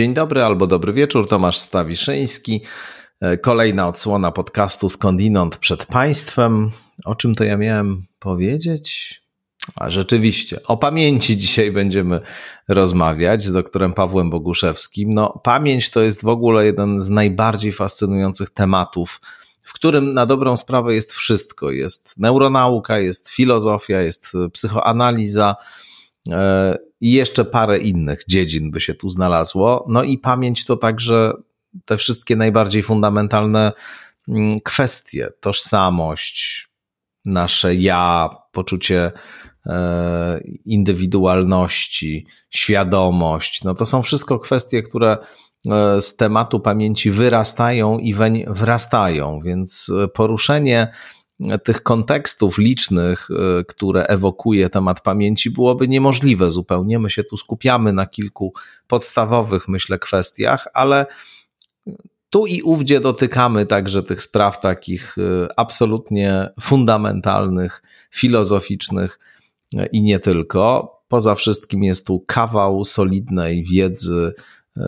[0.00, 2.60] Dzień dobry albo dobry wieczór, Tomasz Stawiszyński.
[3.20, 6.70] E, kolejna odsłona podcastu Skądinąd przed Państwem.
[7.04, 9.20] O czym to ja miałem powiedzieć?
[9.76, 12.20] A rzeczywiście, o pamięci dzisiaj będziemy
[12.68, 15.14] rozmawiać z doktorem Pawłem Boguszewskim.
[15.14, 19.20] No, pamięć to jest w ogóle jeden z najbardziej fascynujących tematów,
[19.62, 21.70] w którym na dobrą sprawę jest wszystko.
[21.70, 25.56] Jest neuronauka, jest filozofia, jest psychoanaliza
[27.00, 29.86] i jeszcze parę innych dziedzin by się tu znalazło.
[29.88, 31.32] No i pamięć to także
[31.84, 33.72] te wszystkie najbardziej fundamentalne
[34.28, 36.68] mm, kwestie, tożsamość,
[37.24, 39.12] nasze ja, poczucie
[39.66, 43.64] e, indywidualności, świadomość.
[43.64, 45.16] No to są wszystko kwestie, które
[45.70, 50.92] e, z tematu pamięci wyrastają i weń wrastają, więc poruszenie
[51.64, 56.98] tych kontekstów licznych, e, które ewokuje temat pamięci, byłoby niemożliwe zupełnie.
[56.98, 58.52] My się tu skupiamy na kilku
[58.86, 61.06] podstawowych, myślę, kwestiach, ale
[62.30, 69.18] tu i ówdzie dotykamy także tych spraw takich y, absolutnie fundamentalnych, filozoficznych
[69.74, 70.92] y, i nie tylko.
[71.08, 74.32] Poza wszystkim jest tu kawał solidnej wiedzy,
[74.76, 74.80] y,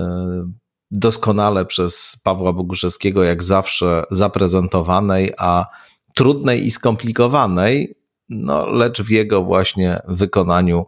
[0.91, 5.67] doskonale przez Pawła Boguszewskiego, jak zawsze zaprezentowanej, a
[6.14, 7.94] trudnej i skomplikowanej,
[8.28, 10.86] no, lecz w jego właśnie wykonaniu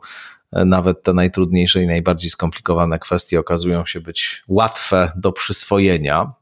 [0.53, 6.33] nawet te najtrudniejsze i najbardziej skomplikowane kwestie okazują się być łatwe do przyswojenia.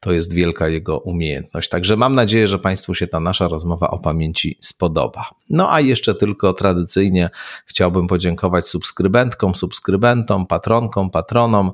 [0.00, 1.68] To jest wielka jego umiejętność.
[1.68, 5.30] Także mam nadzieję, że Państwu się ta nasza rozmowa o pamięci spodoba.
[5.50, 7.30] No a jeszcze tylko tradycyjnie
[7.66, 11.72] chciałbym podziękować subskrybentkom, subskrybentom, patronkom, patronom,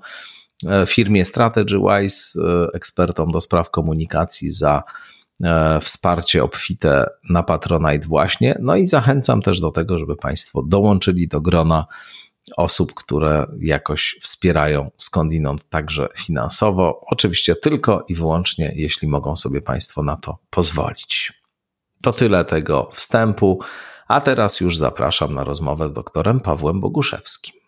[0.66, 5.09] e, firmie StrategyWise, e, ekspertom do spraw komunikacji za e,
[5.80, 8.54] wsparcie obfite na Patronite właśnie.
[8.60, 11.86] No i zachęcam też do tego, żeby Państwo dołączyli do grona
[12.56, 17.00] osób, które jakoś wspierają skądinąd także finansowo.
[17.06, 21.32] Oczywiście tylko i wyłącznie, jeśli mogą sobie Państwo na to pozwolić.
[22.02, 23.60] To tyle tego wstępu,
[24.08, 27.59] a teraz już zapraszam na rozmowę z doktorem Pawłem Boguszewskim.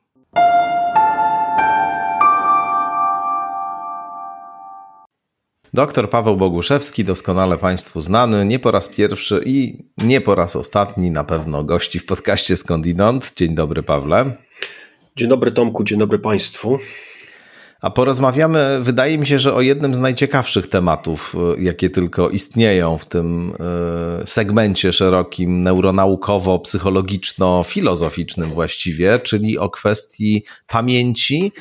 [5.75, 11.11] Doktor Paweł Boguszewski, doskonale Państwu znany, nie po raz pierwszy i nie po raz ostatni
[11.11, 13.33] na pewno gości w podcaście Skądinąd.
[13.37, 14.33] Dzień dobry, Pawle.
[15.17, 16.79] Dzień dobry, Tomku, dzień dobry Państwu.
[17.81, 22.99] A porozmawiamy, wydaje mi się, że o jednym z najciekawszych tematów, e, jakie tylko istnieją
[22.99, 23.53] w tym
[24.23, 31.53] e, segmencie szerokim, neuronaukowo-psychologiczno-filozoficznym właściwie, czyli o kwestii pamięci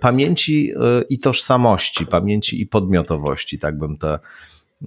[0.00, 4.18] pamięci e, i tożsamości, pamięci i podmiotowości, tak bym te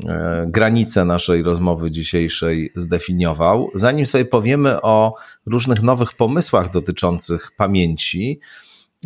[0.05, 3.69] e, granice naszej rozmowy dzisiejszej zdefiniował.
[3.75, 5.15] Zanim sobie powiemy o
[5.45, 8.39] różnych nowych pomysłach dotyczących pamięci,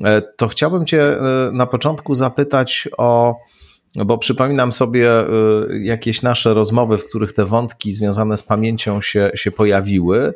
[0.03, 1.17] e, to chciałbym Cię
[1.51, 3.35] na początku zapytać o,
[4.05, 5.09] bo przypominam sobie
[5.81, 10.33] jakieś nasze rozmowy, w których te wątki związane z pamięcią się, się pojawiły,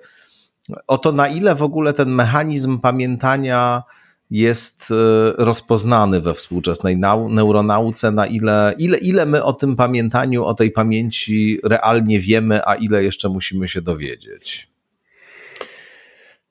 [0.87, 3.83] o to, na ile w ogóle ten mechanizm pamiętania
[4.31, 4.95] jest e,
[5.37, 6.97] rozpoznany we współczesnej
[7.29, 12.75] neuronauce, na ile, ile, ile my o tym pamiętaniu, o tej pamięci realnie wiemy, a
[12.75, 14.71] ile jeszcze musimy się dowiedzieć?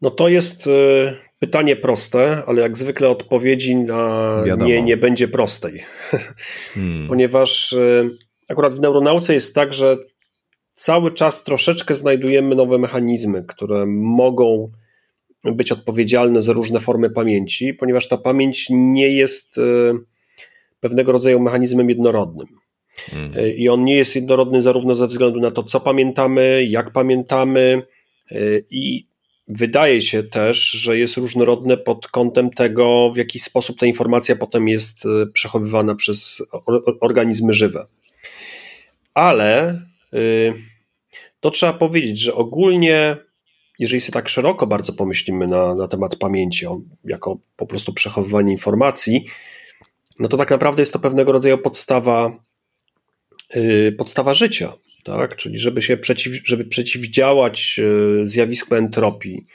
[0.02, 0.70] No to jest e,
[1.38, 4.68] pytanie proste, ale jak zwykle odpowiedzi na Wiadomo.
[4.68, 5.82] nie nie będzie prostej.
[6.74, 7.06] Hmm.
[7.08, 8.08] Ponieważ e,
[8.48, 9.96] akurat w neuronauce jest tak, że
[10.72, 14.70] cały czas troszeczkę znajdujemy nowe mechanizmy, które mogą
[15.44, 19.62] być odpowiedzialne za różne formy pamięci, ponieważ ta pamięć nie jest e,
[20.80, 22.46] pewnego rodzaju mechanizmem jednorodnym.
[22.96, 23.32] Hmm.
[23.56, 27.82] I on nie jest jednorodny zarówno ze względu na to, co pamiętamy, jak pamiętamy,
[28.30, 28.36] e,
[28.70, 29.06] i
[29.48, 34.68] wydaje się też, że jest różnorodne pod kątem tego, w jaki sposób ta informacja potem
[34.68, 35.02] jest
[35.32, 36.42] przechowywana przez
[37.00, 37.84] organizmy żywe.
[39.14, 39.82] Ale
[41.40, 43.16] to trzeba powiedzieć, że ogólnie
[43.80, 48.52] jeżeli sobie tak szeroko bardzo pomyślimy na, na temat pamięci, o, jako po prostu przechowywanie
[48.52, 49.26] informacji,
[50.18, 52.32] no to tak naprawdę jest to pewnego rodzaju podstawa,
[53.54, 54.72] yy, podstawa życia,
[55.04, 55.36] tak?
[55.36, 59.46] Czyli żeby się przeciw, żeby przeciwdziałać yy, zjawisku entropii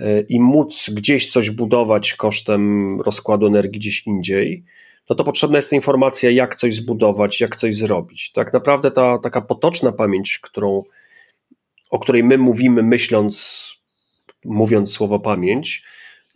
[0.00, 4.64] yy, i móc gdzieś coś budować kosztem rozkładu energii gdzieś indziej,
[5.10, 8.32] no to potrzebna jest informacja, jak coś zbudować, jak coś zrobić.
[8.32, 10.82] Tak naprawdę ta taka potoczna pamięć, którą
[11.94, 13.66] o której my mówimy, myśląc,
[14.44, 15.82] mówiąc słowo pamięć,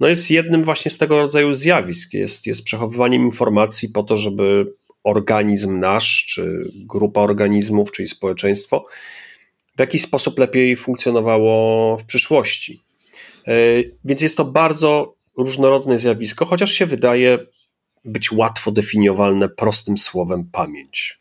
[0.01, 2.15] no jest jednym właśnie z tego rodzaju zjawisk.
[2.15, 4.75] Jest, jest przechowywaniem informacji po to, żeby
[5.05, 8.87] organizm nasz, czy grupa organizmów, czyli społeczeństwo,
[9.77, 12.83] w jakiś sposób lepiej funkcjonowało w przyszłości.
[13.47, 13.53] E,
[14.05, 17.39] więc jest to bardzo różnorodne zjawisko, chociaż się wydaje
[18.05, 21.19] być łatwo definiowalne prostym słowem pamięć.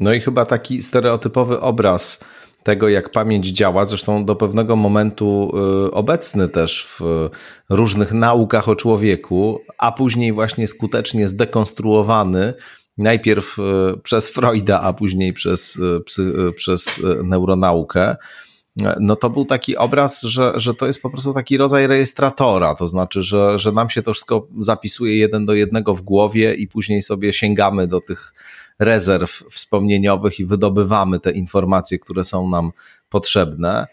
[0.00, 2.24] No i chyba taki stereotypowy obraz
[2.64, 5.52] tego, jak pamięć działa, zresztą do pewnego momentu
[5.86, 7.28] y, obecny też w
[7.70, 12.54] różnych naukach o człowieku, a później właśnie skutecznie zdekonstruowany,
[12.98, 13.62] najpierw y,
[14.02, 15.76] przez Freuda, a później przez,
[16.18, 18.16] y, przez neuronaukę.
[19.00, 22.88] No to był taki obraz, że, że to jest po prostu taki rodzaj rejestratora, to
[22.88, 27.02] znaczy, że, że nam się to wszystko zapisuje jeden do jednego w głowie i później
[27.02, 28.34] sobie sięgamy do tych
[28.78, 32.70] rezerw wspomnieniowych i wydobywamy te informacje, które są nam
[33.08, 33.86] potrzebne.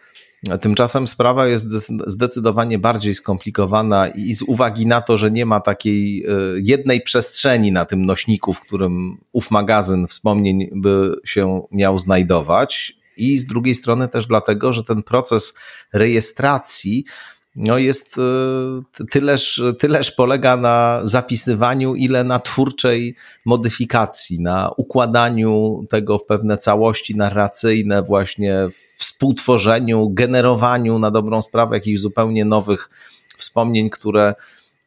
[0.62, 1.68] Tymczasem sprawa jest
[2.08, 7.72] zdecydowanie bardziej skomplikowana i z uwagi na to, że nie ma takiej e, jednej przestrzeni
[7.72, 13.76] na tym nośniku, w którym ów magazyn wspomnień by się miał znajdować, i z drugiej
[13.76, 15.58] strony też dlatego, że ten proces
[15.94, 17.06] rejestracji
[17.56, 23.16] no jest e, tyleż, tyleż polega na zapisywaniu, ile na twórczej
[23.46, 32.00] modyfikacji, na układaniu tego w pewne całości narracyjne, właśnie współtworzeniu, generowaniu na dobrą sprawę jakichś
[32.00, 32.90] zupełnie nowych
[33.38, 34.36] wspomnień, które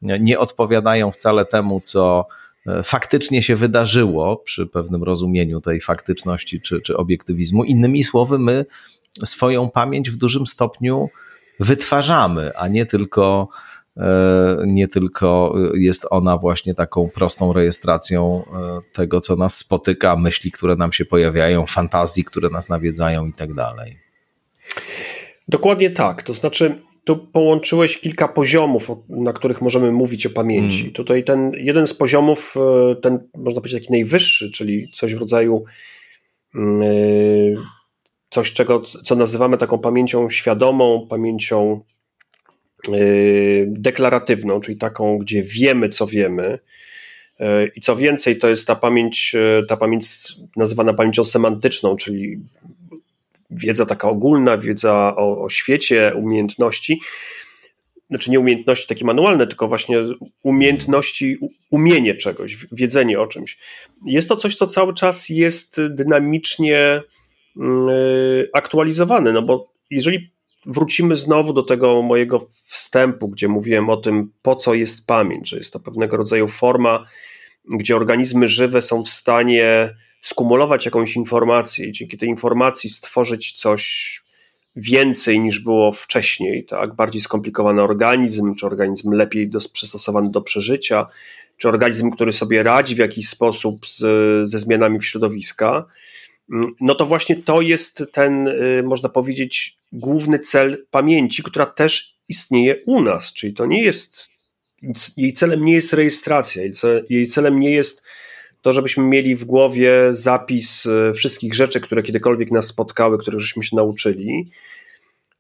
[0.02, 2.26] nie odpowiadają wcale temu, co
[2.66, 7.64] e, faktycznie się wydarzyło przy pewnym rozumieniu tej faktyczności czy, czy obiektywizmu.
[7.64, 8.64] Innymi słowy, my
[9.24, 11.08] swoją pamięć w dużym stopniu
[11.60, 13.48] wytwarzamy, a nie tylko,
[13.96, 20.50] e, nie tylko jest ona właśnie taką prostą rejestracją e, tego, co nas spotyka, myśli,
[20.50, 23.98] które nam się pojawiają, fantazji, które nas nawiedzają i tak dalej.
[25.48, 26.22] Dokładnie tak.
[26.22, 26.74] To znaczy,
[27.04, 30.78] tu połączyłeś kilka poziomów, na których możemy mówić o pamięci.
[30.78, 30.94] Hmm.
[30.94, 35.64] Tutaj ten jeden z poziomów, e, ten można powiedzieć taki najwyższy, czyli coś w rodzaju
[36.54, 36.82] mm,
[38.34, 41.80] coś, czego, co nazywamy taką pamięcią świadomą, pamięcią
[42.88, 46.58] yy, deklaratywną, czyli taką, gdzie wiemy, co wiemy.
[47.40, 47.46] Yy,
[47.76, 50.06] I co więcej, to jest ta pamięć, yy, ta pamięć
[50.56, 52.38] nazywana pamięcią semantyczną, czyli
[53.50, 57.00] wiedza taka ogólna, wiedza o, o świecie, umiejętności.
[58.10, 60.02] Znaczy nie umiejętności takie manualne, tylko właśnie
[60.42, 61.36] umiejętności,
[61.70, 63.58] umienie czegoś, wiedzenie o czymś.
[64.06, 67.02] Jest to coś, co cały czas jest dynamicznie
[68.52, 70.34] aktualizowany, no bo jeżeli
[70.66, 75.56] wrócimy znowu do tego mojego wstępu, gdzie mówiłem o tym, po co jest pamięć, że
[75.56, 77.06] jest to pewnego rodzaju forma,
[77.64, 84.24] gdzie organizmy żywe są w stanie skumulować jakąś informację i dzięki tej informacji stworzyć coś
[84.76, 86.94] więcej niż było wcześniej, tak?
[86.94, 91.06] Bardziej skomplikowany organizm, czy organizm lepiej do, przystosowany do przeżycia,
[91.56, 94.00] czy organizm, który sobie radzi w jakiś sposób z,
[94.50, 95.84] ze zmianami w środowiska
[96.80, 102.76] no to właśnie to jest ten, y, można powiedzieć, główny cel pamięci, która też istnieje
[102.86, 104.28] u nas, czyli to nie jest,
[105.16, 106.62] jej celem nie jest rejestracja,
[107.08, 108.02] jej celem nie jest
[108.62, 113.62] to, żebyśmy mieli w głowie zapis y, wszystkich rzeczy, które kiedykolwiek nas spotkały, których żeśmy
[113.62, 114.50] się nauczyli,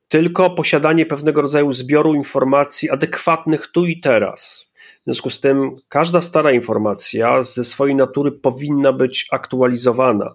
[0.08, 4.66] tylko posiadanie pewnego rodzaju zbioru informacji adekwatnych tu i teraz.
[5.00, 10.34] W związku z tym każda stara informacja ze swojej natury powinna być aktualizowana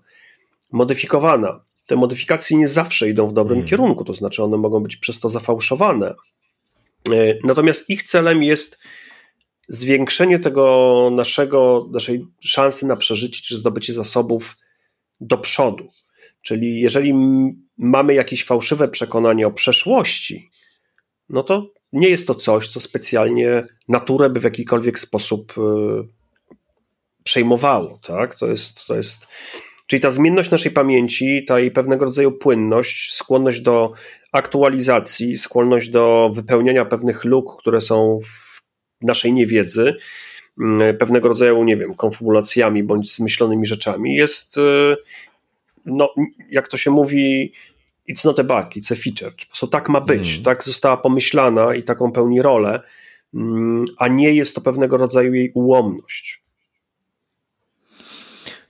[0.71, 1.63] modyfikowana.
[1.87, 3.69] Te modyfikacje nie zawsze idą w dobrym hmm.
[3.69, 6.15] kierunku, to znaczy one mogą być przez to zafałszowane.
[7.13, 8.79] E, natomiast ich celem jest
[9.67, 14.57] zwiększenie tego naszego, naszej szansy na przeżycie czy zdobycie zasobów
[15.21, 15.87] do przodu.
[16.41, 17.13] Czyli jeżeli
[17.77, 20.49] mamy jakieś fałszywe przekonanie o przeszłości,
[21.29, 25.61] no to nie jest to coś, co specjalnie naturę by w jakikolwiek sposób e,
[27.23, 27.99] przejmowało.
[28.03, 28.35] Tak?
[28.35, 29.27] To, jest, to jest
[29.89, 33.91] Czyli ta zmienność naszej pamięci, ta jej pewnego rodzaju płynność, skłonność do
[34.31, 38.61] aktualizacji, skłonność do wypełniania pewnych luk, które są w
[39.01, 39.95] naszej niewiedzy,
[40.59, 44.95] mm, pewnego rodzaju, nie wiem, konfabulacjami bądź zmyślonymi rzeczami, jest, y,
[45.85, 46.13] no,
[46.51, 47.53] jak to się mówi,
[48.09, 49.31] it's not a bug, it's a feature.
[49.39, 50.43] Po prostu tak ma być, mm.
[50.43, 52.81] tak została pomyślana i taką pełni rolę,
[53.33, 56.48] mm, a nie jest to pewnego rodzaju jej ułomność.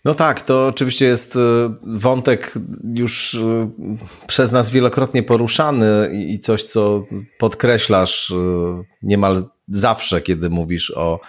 [0.06, 1.40] No tak, to oczywiście jest y,
[1.84, 2.54] wątek
[2.94, 3.68] już y,
[4.28, 7.06] przez nas wielokrotnie poruszany i coś, co
[7.40, 8.36] podkreślasz y,
[9.02, 11.20] niemal zawsze, kiedy mówisz o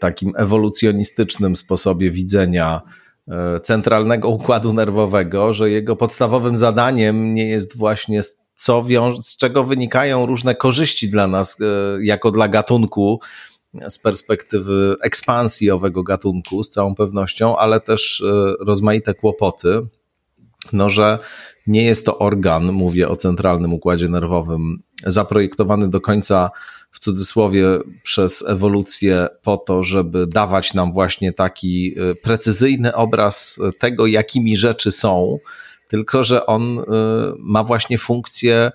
[0.00, 2.82] takim ewolucjonistycznym sposobie widzenia
[3.62, 8.20] centralnego układu nerwowego, że jego podstawowym zadaniem nie jest właśnie
[8.54, 8.84] co
[9.20, 11.58] z czego wynikają różne korzyści dla nas,
[12.00, 13.20] jako dla gatunku,
[13.88, 19.80] z perspektywy ekspansji owego gatunku z całą pewnością, ale też e, rozmaite kłopoty.
[20.72, 21.18] No, że
[21.66, 26.50] nie jest to organ, mówię o centralnym układzie nerwowym, zaprojektowany do końca
[26.90, 27.66] w cudzysłowie
[28.02, 34.92] przez ewolucję po to, żeby dawać nam właśnie taki y, precyzyjny obraz tego, jakimi rzeczy
[34.92, 35.38] są,
[35.88, 36.80] tylko że on
[37.38, 38.72] ma właśnie funkcję e,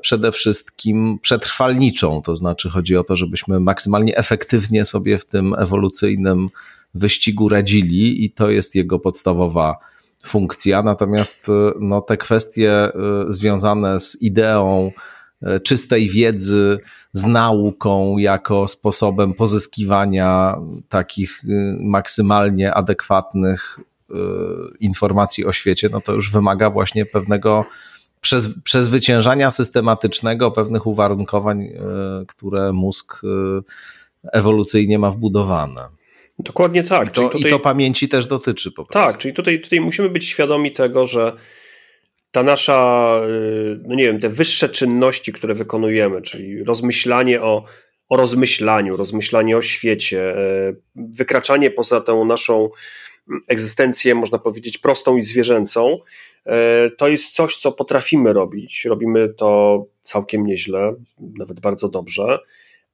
[0.00, 6.48] przede wszystkim przetrwalniczą, to znaczy chodzi o to, żebyśmy maksymalnie efektywnie sobie w tym ewolucyjnym
[6.94, 9.76] wyścigu radzili i to jest jego podstawowa
[10.26, 10.82] funkcja.
[10.82, 12.88] Natomiast y, no, te kwestie
[13.28, 14.90] związane z ideą,
[15.42, 16.78] E, czystej wiedzy
[17.12, 20.56] z nauką jako sposobem pozyskiwania
[20.88, 21.42] takich
[21.80, 23.80] maksymalnie adekwatnych
[24.80, 27.64] informacji o świecie, no to już wymaga właśnie pewnego
[28.64, 31.76] przezwyciężania systematycznego pewnych uwarunkowań, y,
[32.26, 33.22] które mózg
[34.32, 35.88] ewolucyjnie ma wbudowane.
[36.38, 37.08] Dokładnie tak.
[37.08, 39.12] I to, tutaj, i to pamięci też dotyczy po prostu.
[39.12, 41.32] Tak, czyli tutaj, tutaj musimy być świadomi tego, że
[42.32, 47.64] ta nasza, y, no nie wiem, te wyższe czynności, które wykonujemy, czyli rozmyślanie o,
[48.08, 52.70] o rozmyślaniu, rozmyślanie o świecie, e, wykraczanie poza tą naszą
[53.48, 55.98] egzystencję, można powiedzieć, prostą i zwierzęcą, e,
[56.98, 58.84] to jest coś, co potrafimy robić.
[58.84, 60.94] Robimy to całkiem nieźle,
[61.38, 62.38] nawet bardzo dobrze,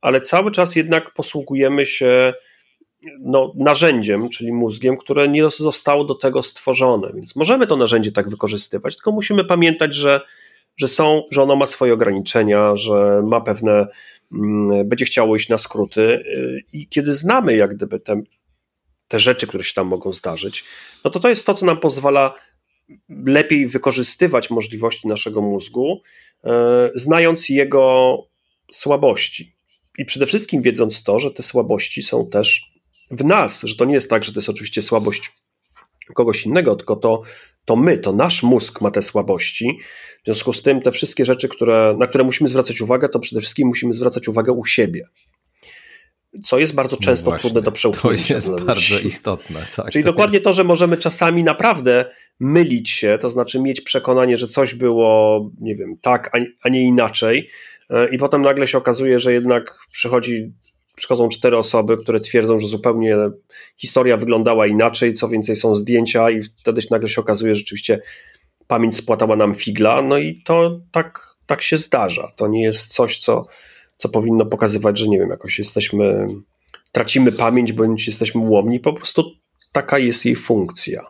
[0.00, 2.33] ale cały czas jednak posługujemy się
[3.21, 7.12] no, narzędziem, czyli mózgiem, które nie zostało do tego stworzone.
[7.15, 10.21] Więc możemy to narzędzie tak wykorzystywać, tylko musimy pamiętać, że,
[10.76, 13.87] że, są, że ono ma swoje ograniczenia, że ma pewne,
[14.33, 16.00] mm, będzie chciało iść na skróty.
[16.00, 18.23] Y, I kiedy znamy jak gdyby te,
[19.09, 20.65] te rzeczy, które się tam mogą zdarzyć,
[21.05, 22.35] no to to jest to, co nam pozwala
[23.09, 26.02] lepiej wykorzystywać możliwości naszego mózgu,
[26.45, 26.50] y,
[26.95, 28.16] znając jego
[28.73, 29.57] słabości.
[29.99, 32.73] I przede wszystkim wiedząc to, że te słabości są też
[33.11, 35.33] w nas, że to nie jest tak, że to jest oczywiście słabość
[36.14, 37.23] kogoś innego, tylko to,
[37.64, 39.78] to my, to nasz mózg ma te słabości.
[40.23, 43.40] W związku z tym te wszystkie rzeczy, które, na które musimy zwracać uwagę, to przede
[43.40, 45.09] wszystkim musimy zwracać uwagę u siebie.
[46.45, 48.28] Co jest bardzo często no trudne do przełknięcia.
[48.28, 49.61] To jest bardzo istotne.
[49.76, 50.45] Tak, Czyli to dokładnie jest...
[50.45, 52.05] to, że możemy czasami naprawdę
[52.40, 56.31] mylić się, to znaczy mieć przekonanie, że coś było, nie wiem, tak,
[56.62, 57.49] a nie inaczej,
[57.90, 60.52] e, i potem nagle się okazuje, że jednak przychodzi
[60.97, 63.16] przychodzą cztery osoby, które twierdzą, że zupełnie
[63.76, 68.00] historia wyglądała inaczej, co więcej są zdjęcia i wtedy się nagle się okazuje, że rzeczywiście
[68.66, 72.33] pamięć spłatała nam figla, no i to tak, tak się zdarza.
[72.37, 73.47] To nie jest coś, co,
[73.97, 76.29] co powinno pokazywać, że nie wiem, jakoś jesteśmy,
[76.93, 79.25] tracimy pamięć, bądź jesteśmy łomni, po prostu
[79.73, 81.07] taka jest jej funkcja.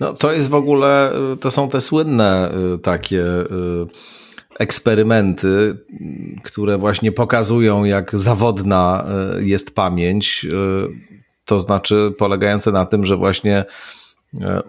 [0.00, 3.46] No to jest w ogóle, to są te słynne y, takie y,
[4.58, 5.78] eksperymenty,
[6.42, 9.06] które właśnie pokazują, jak zawodna
[9.40, 10.46] jest pamięć.
[11.44, 13.64] To znaczy polegające na tym, że właśnie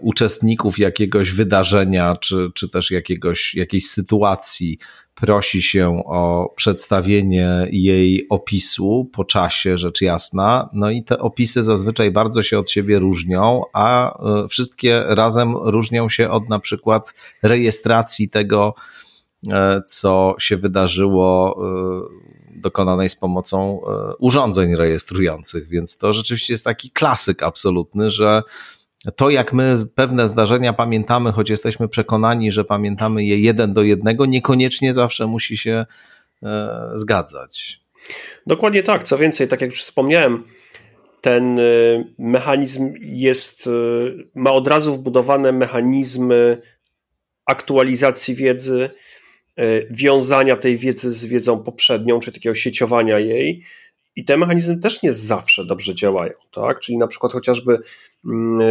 [0.02, 4.78] uczestników jakiegoś wydarzenia, czy, czy też jakiegoś, jakiejś sytuacji
[5.26, 10.70] prosi się o przedstawienie jej opisu po czasie, rzecz jasna.
[10.74, 14.18] No i te opisy zazwyczaj bardzo się od siebie różnią, a
[14.50, 17.14] wszystkie razem różnią się od na przykład
[17.44, 18.76] rejestracji tego,
[19.52, 26.64] E, co się wydarzyło e, dokonanej z pomocą e, urządzeń rejestrujących, więc to rzeczywiście jest
[26.64, 28.42] taki klasyk absolutny, że
[29.16, 34.26] to, jak my pewne zdarzenia pamiętamy, choć jesteśmy przekonani, że pamiętamy je jeden do jednego,
[34.26, 35.86] niekoniecznie zawsze musi się
[36.94, 37.82] zgadzać.
[38.48, 39.04] Dokładnie tak.
[39.04, 40.44] Co więcej, tak jak już wspomniałem,
[41.22, 41.60] ten
[42.20, 43.70] mechanizm jest,
[44.36, 46.62] ma od razu wbudowane mechanizmy
[47.46, 48.90] aktualizacji wiedzy,
[49.60, 53.64] E, wiązania tej wiedzy z wiedzą poprzednią, czy takiego sieciowania jej.
[54.16, 56.80] I te mechanizmy też nie zawsze dobrze działają, tak?
[56.80, 57.80] Czyli na przykład chociażby
[58.26, 58.66] mm, e,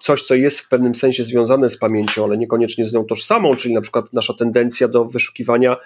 [0.00, 3.74] coś, co jest w pewnym sensie związane z pamięcią, ale niekoniecznie z nią tożsamą, czyli
[3.74, 5.76] na przykład nasza tendencja do wyszukiwania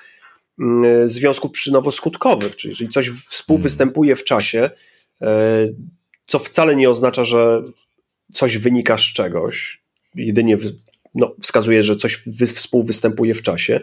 [0.61, 4.71] mm, związków przyczynowo-skutkowych, czyli jeżeli coś współwystępuje w czasie,
[5.23, 5.69] e,
[6.27, 7.63] co wcale nie oznacza, że
[8.33, 9.83] coś wynika z czegoś,
[10.15, 10.57] jedynie
[11.15, 13.81] no, wskazuje, że coś wy, współwystępuje w czasie.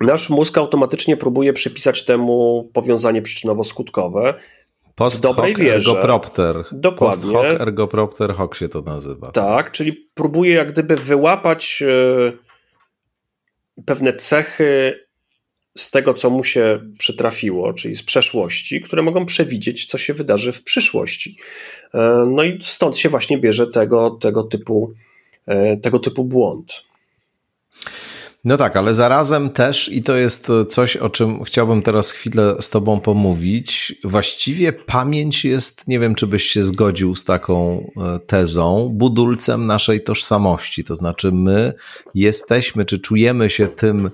[0.00, 4.34] Nasz mózg automatycznie próbuje przypisać temu powiązanie przyczynowo-skutkowe.
[4.94, 5.90] Post dobrej hoc wierze.
[5.90, 6.64] Ergopropter.
[6.72, 7.32] Dokładnie.
[7.32, 9.30] Post hoc ergopropter hoc się to nazywa.
[9.30, 12.32] Tak, czyli próbuje jak gdyby wyłapać e,
[13.86, 15.00] pewne cechy
[15.76, 20.52] z tego, co mu się przytrafiło, czyli z przeszłości, które mogą przewidzieć, co się wydarzy
[20.52, 21.36] w przyszłości.
[21.94, 24.94] E, no i stąd się właśnie bierze tego, tego typu
[25.48, 26.82] E, tego typu błąd.
[28.44, 32.70] No tak, ale zarazem też, i to jest coś, o czym chciałbym teraz chwilę z
[32.70, 33.94] Tobą pomówić.
[34.04, 40.04] Właściwie pamięć jest, nie wiem, czy byś się zgodził z taką e, tezą, budulcem naszej
[40.04, 40.84] tożsamości.
[40.84, 41.72] To znaczy, my
[42.14, 44.10] jesteśmy, czy czujemy się tym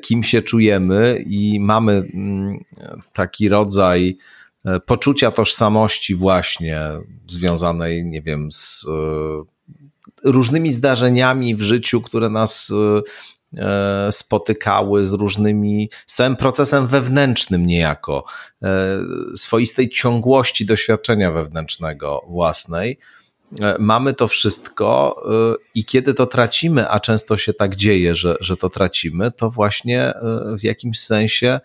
[0.00, 2.64] kim się czujemy i mamy mm,
[3.12, 4.16] taki rodzaj
[4.86, 6.80] poczucia tożsamości właśnie
[7.28, 8.86] związanej, nie wiem, z
[10.24, 13.02] różnymi zdarzeniami w życiu, które nas E,
[14.10, 18.24] spotykały z różnymi, z całym procesem wewnętrznym niejako,
[18.62, 18.68] e,
[19.36, 22.98] swoistej ciągłości doświadczenia wewnętrznego własnej.
[23.60, 25.16] E, mamy to wszystko
[25.74, 30.12] i kiedy to tracimy, a często się tak dzieje, że, że to tracimy, to właśnie
[30.58, 31.60] w jakimś sensie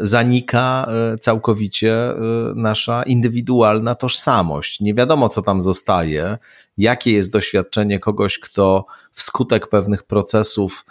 [0.00, 0.88] zanika
[1.20, 2.12] całkowicie
[2.54, 4.80] nasza indywidualna tożsamość.
[4.80, 6.38] Nie wiadomo, co tam zostaje,
[6.78, 10.84] jakie jest doświadczenie kogoś, kto wskutek pewnych procesów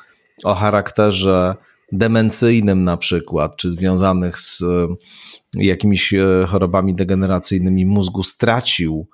[0.44, 1.56] o charakterze
[1.92, 4.88] demencyjnym na przykład, czy związanych z e,
[5.58, 9.08] jakimiś e, chorobami degeneracyjnymi mózgu stracił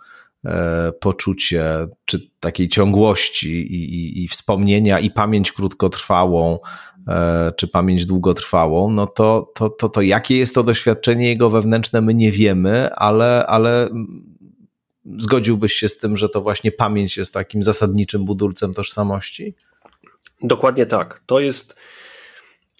[0.45, 6.59] e, poczucie czy takiej ciągłości i, i, i, wspomnienia i pamięć krótkotrwałą,
[7.55, 12.13] czy pamięć długotrwałą, no to, to, to, to jakie jest to doświadczenie jego wewnętrzne, my
[12.13, 13.89] nie wiemy, ale, ale
[15.17, 19.55] zgodziłbyś się z tym, że to właśnie pamięć jest takim zasadniczym budulcem tożsamości?
[20.43, 21.23] Dokładnie tak.
[21.25, 21.75] To jest.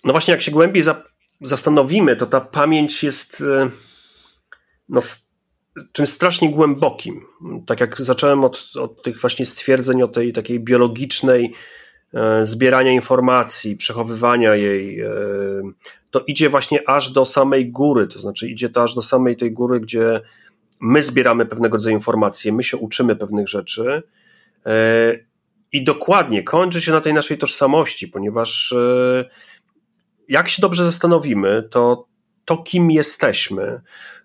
[0.03, 1.03] No właśnie, jak się głębiej za,
[1.41, 3.71] zastanowimy, to ta pamięć jest e,
[4.89, 5.01] no,
[5.91, 7.21] czymś strasznie głębokim.
[7.67, 11.51] Tak jak zacząłem od, od tych właśnie stwierdzeń o tej takiej biologicznej e,
[12.41, 15.09] zbierania informacji, przechowywania jej, e,
[16.11, 19.51] to idzie właśnie aż do samej góry, to znaczy idzie to aż do samej tej
[19.51, 20.21] góry, gdzie
[20.79, 24.03] my zbieramy pewnego rodzaju informacje, my się uczymy pewnych rzeczy
[24.65, 24.71] e,
[25.71, 29.25] i dokładnie kończy się na tej naszej tożsamości, ponieważ e,
[30.29, 32.11] jak się dobrze zastanowimy, to
[32.45, 33.81] to, kim jesteśmy,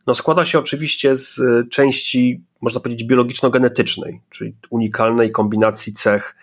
[0.07, 1.40] no składa się oczywiście z
[1.71, 6.37] części, można powiedzieć, biologiczno-genetycznej, czyli unikalnej kombinacji cech,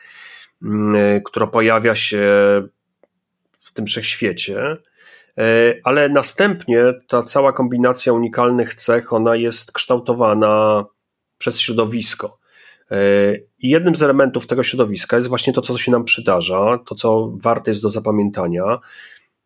[1.26, 2.22] która pojawia się
[3.60, 4.78] w tym wszechświecie,
[5.38, 10.86] E, ale następnie ta cała kombinacja unikalnych cech, ona jest kształtowana
[11.38, 12.38] przez środowisko.
[12.92, 12.98] E,
[13.60, 17.32] I jednym z elementów tego środowiska jest właśnie to, co się nam przydarza, to, co
[17.44, 18.80] warte jest do zapamiętania,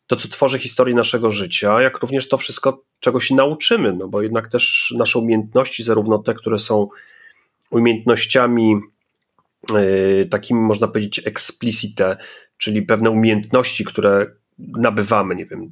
[0.07, 4.21] to, co tworzy historię naszego życia, jak również to wszystko, czego się nauczymy, no bo
[4.21, 6.87] jednak też nasze umiejętności, zarówno te, które są
[7.71, 8.75] umiejętnościami
[9.75, 12.17] e, takimi, można powiedzieć, explicite,
[12.57, 14.25] czyli pewne umiejętności, które
[14.59, 15.71] nabywamy, nie wiem,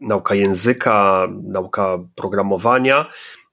[0.00, 3.06] nauka języka, nauka programowania,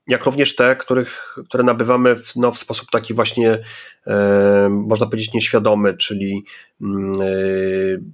[0.07, 3.59] jak również te, których, które nabywamy w, no, w sposób taki właśnie,
[4.07, 6.45] e, można powiedzieć, nieświadomy, czyli
[6.81, 7.25] mm, e,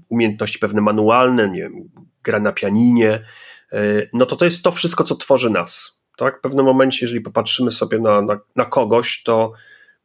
[0.09, 1.73] umiejętności pewne manualne, nie wiem,
[2.23, 3.25] gra na pianinie,
[3.71, 5.99] e, no to to jest to wszystko, co tworzy nas.
[6.17, 6.37] Tak?
[6.37, 9.53] W pewnym momencie, jeżeli popatrzymy sobie na, na, na kogoś, to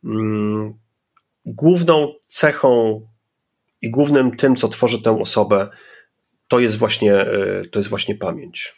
[0.04, 0.74] mm,
[1.46, 3.00] główną cechą
[3.82, 5.68] i głównym tym, co tworzy tę osobę,
[6.48, 8.74] to jest właśnie, e, to jest właśnie pamięć.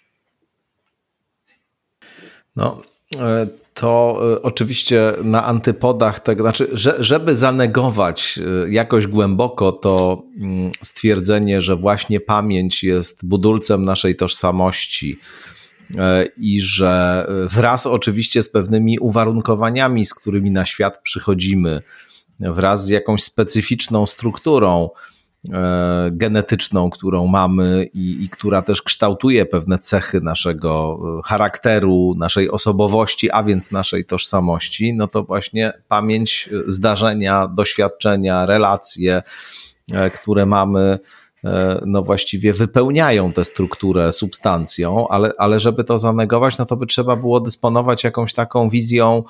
[2.57, 2.83] No,
[3.19, 10.71] e, to e, oczywiście na antypodach tego, znaczy, że, żeby zanegować jakoś głęboko to mm,
[10.83, 15.19] stwierdzenie, że właśnie pamięć jest budulcem naszej tożsamości
[16.37, 21.83] i że wraz oczywiście z pewnymi uwarunkowaniami, z którymi na świat przychodzimy,
[22.41, 24.91] wraz z jakąś specyficzną strukturą,
[25.53, 32.51] E, genetyczną, którą mamy i, i, która też kształtuje pewne cechy naszego e, charakteru, naszej
[32.51, 39.23] osobowości, a więc naszej tożsamości, no to właśnie pamięć zdarzenia, doświadczenia, relacje,
[39.93, 40.99] e, które mamy,
[41.87, 47.17] no właściwie wypełniają tę strukturę substancją, ale, ale żeby to zanegować, no to by trzeba
[47.17, 49.25] było dysponować jakąś taką wizją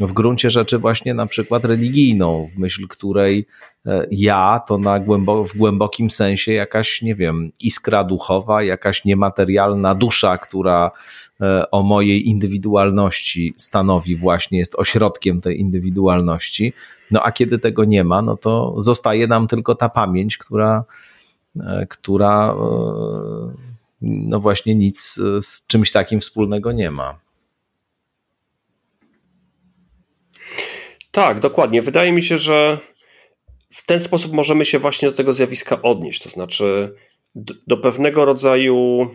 [0.00, 3.46] w gruncie rzeczy właśnie na przykład religijną, w myśl której
[3.86, 9.94] e, ja to na głębo, w głębokim sensie jakaś, nie wiem, iskra duchowa, jakaś niematerialna
[9.94, 10.90] dusza, która
[11.40, 16.72] e, o mojej indywidualności stanowi właśnie, jest ośrodkiem tej indywidualności.
[17.10, 20.84] No a kiedy tego nie ma, no to zostaje nam tylko ta pamięć, która,
[21.60, 22.54] e, która
[24.02, 27.22] no właśnie nic z czymś takim wspólnego nie ma.
[31.12, 31.82] Tak, dokładnie.
[31.82, 32.78] Wydaje mi się, że
[33.70, 36.22] w ten sposób możemy się właśnie do tego zjawiska odnieść.
[36.22, 36.94] To znaczy
[37.34, 39.10] do, do pewnego rodzaju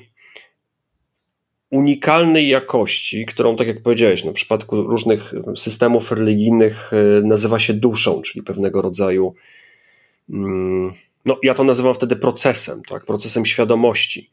[1.72, 7.74] unikalnej jakości, którą, tak jak powiedziałeś, no, w przypadku różnych systemów religijnych e, nazywa się
[7.74, 9.36] duszą, czyli pewnego rodzaju.
[10.30, 10.94] Mm,
[11.26, 14.32] no, ja to nazywam wtedy procesem, tak, procesem świadomości.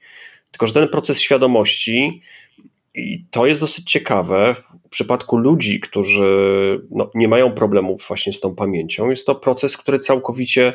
[0.50, 2.22] Tylko, że ten proces świadomości
[2.94, 4.54] i to jest dosyć ciekawe
[4.94, 9.10] przypadku ludzi, którzy no, nie mają problemów właśnie z tą pamięcią.
[9.10, 10.72] Jest to proces, który całkowicie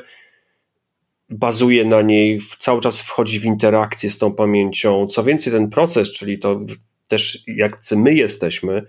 [1.29, 5.07] bazuje na niej, cały czas wchodzi w interakcję z tą pamięcią.
[5.07, 6.59] Co więcej, ten proces, czyli to
[7.07, 8.85] też jak my jesteśmy,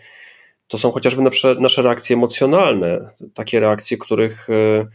[0.68, 4.86] to są chociażby nasze, nasze reakcje emocjonalne, takie reakcje, których e,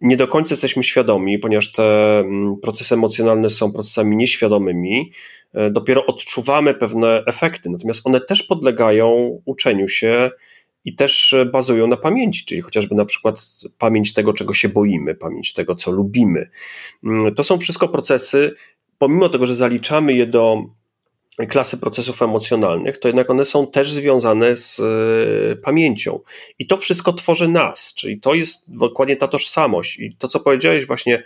[0.00, 5.12] nie do końca jesteśmy świadomi, ponieważ te mm, procesy emocjonalne są procesami nieświadomymi.
[5.54, 10.30] E, dopiero odczuwamy pewne efekty, natomiast one też podlegają uczeniu się
[10.84, 13.40] i też bazują na pamięci, czyli chociażby na przykład
[13.78, 16.50] pamięć tego, czego się boimy, pamięć tego, co lubimy.
[17.04, 18.54] Mm, to są wszystko procesy,
[18.98, 20.64] pomimo tego, że zaliczamy je do
[21.46, 26.20] klasy procesów emocjonalnych, to jednak one są też związane z e, pamięcią.
[26.58, 29.98] I to wszystko tworzy nas, czyli to jest dokładnie ta tożsamość.
[29.98, 31.22] I to, co powiedziałeś właśnie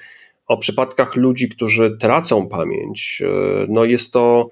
[0.46, 4.48] o przypadkach ludzi, którzy tracą pamięć, e, no jest to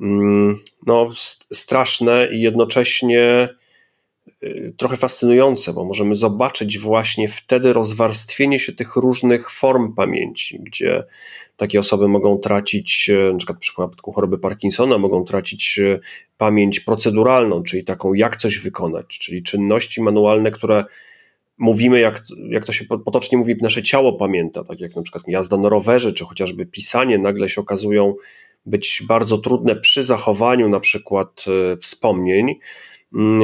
[0.00, 1.08] mm, no,
[1.50, 3.63] straszne i jednocześnie Y,
[4.76, 11.04] trochę fascynujące, bo możemy zobaczyć właśnie wtedy rozwarstwienie się tych różnych form pamięci, gdzie
[11.56, 16.00] takie osoby mogą tracić, e, na przykład w przypadku choroby Parkinsona, mogą tracić e,
[16.38, 20.84] pamięć proceduralną, czyli taką, jak coś wykonać, czyli czynności manualne, które
[21.58, 25.56] mówimy, jak, jak to się potocznie mówi, nasze ciało pamięta, tak jak na przykład jazda
[25.56, 28.14] na rowerze, czy chociażby pisanie, nagle się okazują
[28.66, 31.44] być bardzo trudne przy zachowaniu na przykład
[31.80, 32.54] wspomnień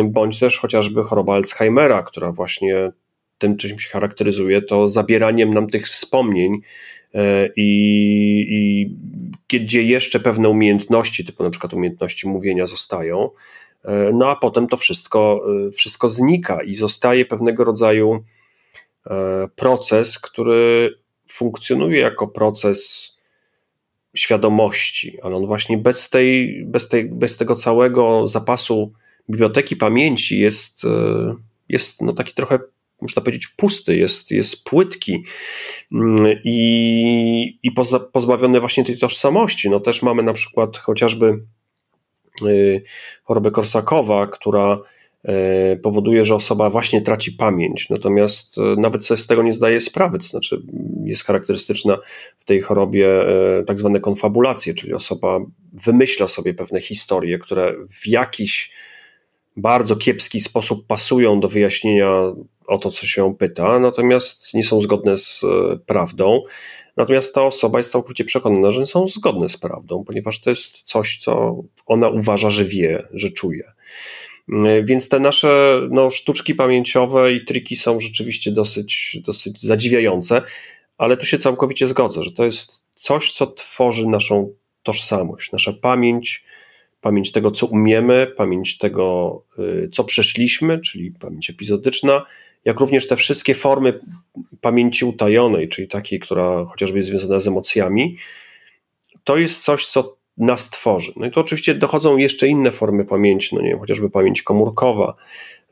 [0.04, 2.92] bądź też chociażby choroba Alzheimera, która właśnie
[3.38, 6.60] tym, czym się charakteryzuje, to zabieraniem nam tych wspomnień
[7.14, 7.70] e, i,
[8.50, 8.90] i
[9.48, 13.30] gdzie jeszcze pewne umiejętności, typu na przykład umiejętności mówienia zostają,
[13.84, 18.24] e, no a potem to wszystko, e, wszystko znika i zostaje pewnego rodzaju
[19.56, 20.94] proces, który
[21.30, 23.10] funkcjonuje jako proces
[24.14, 28.92] świadomości, ale on właśnie bez, tej, bez, tej, bez tego całego zapasu
[29.30, 31.34] biblioteki pamięci jest, e,
[31.68, 32.58] jest no taki trochę,
[33.00, 35.24] można powiedzieć, pusty, jest, jest płytki
[35.92, 37.72] mm, i, i
[38.12, 39.70] pozbawiony właśnie tej tożsamości.
[39.70, 42.46] No też mamy na przykład chociażby e,
[43.24, 44.78] chorobę Korsakowa, która
[45.24, 50.18] e, powoduje, że osoba właśnie traci pamięć, natomiast nawet sobie z tego nie zdaje sprawy,
[50.18, 50.62] to znaczy
[51.04, 51.98] jest charakterystyczna
[52.38, 53.08] w tej chorobie
[53.66, 55.40] tak zwane konfabulacje, czyli osoba
[55.84, 58.70] wymyśla sobie pewne historie, które w jakiś
[59.56, 62.32] bardzo kiepski sposób pasują do wyjaśnienia
[62.66, 66.42] o to, co się pyta, natomiast nie są zgodne z e, prawdą.
[66.96, 71.18] Natomiast ta osoba jest całkowicie przekonana, że są zgodne z prawdą, ponieważ to jest coś,
[71.18, 73.72] co ona uważa, że wie, że czuje.
[74.52, 80.42] E, więc te nasze no, sztuczki pamięciowe i triki są rzeczywiście dosyć, dosyć zadziwiające,
[80.98, 86.44] ale tu się całkowicie zgodzę, że to jest coś, co tworzy naszą tożsamość, nasza pamięć,
[87.00, 92.26] pamięć tego, co umiemy, pamięć tego, y, co przeszliśmy, czyli pamięć epizodyczna,
[92.64, 93.98] jak również te wszystkie formy
[94.60, 98.16] pamięci utajonej, czyli takiej, która chociażby jest związana z emocjami,
[99.24, 101.12] to jest coś, co nas tworzy.
[101.16, 105.14] No i to oczywiście dochodzą jeszcze inne formy pamięci, no nie wiem, chociażby pamięć komórkowa,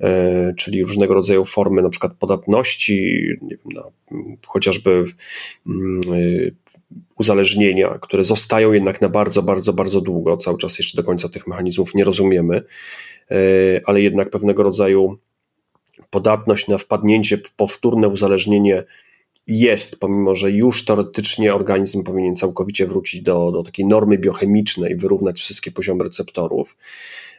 [0.01, 3.83] e, czyli różnego rodzaju formy na przykład podatności, nie wiem, na,
[4.47, 5.05] chociażby
[5.67, 6.55] mm, y,
[7.19, 10.37] uzależnienia, które zostają jednak na bardzo, bardzo, bardzo długo.
[10.37, 12.63] Cały czas jeszcze do końca tych mechanizmów nie rozumiemy,
[13.31, 13.35] e,
[13.85, 15.19] ale jednak pewnego rodzaju
[16.11, 18.85] podatność na wpadnięcie w powtórne uzależnienie
[19.49, 25.41] jest, pomimo że już teoretycznie organizm powinien całkowicie wrócić do, do takiej normy biochemicznej, wyrównać
[25.41, 26.77] wszystkie poziomy receptorów.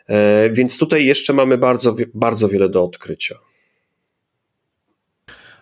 [0.07, 3.35] E, więc tutaj jeszcze mamy bardzo, bardzo wiele do odkrycia.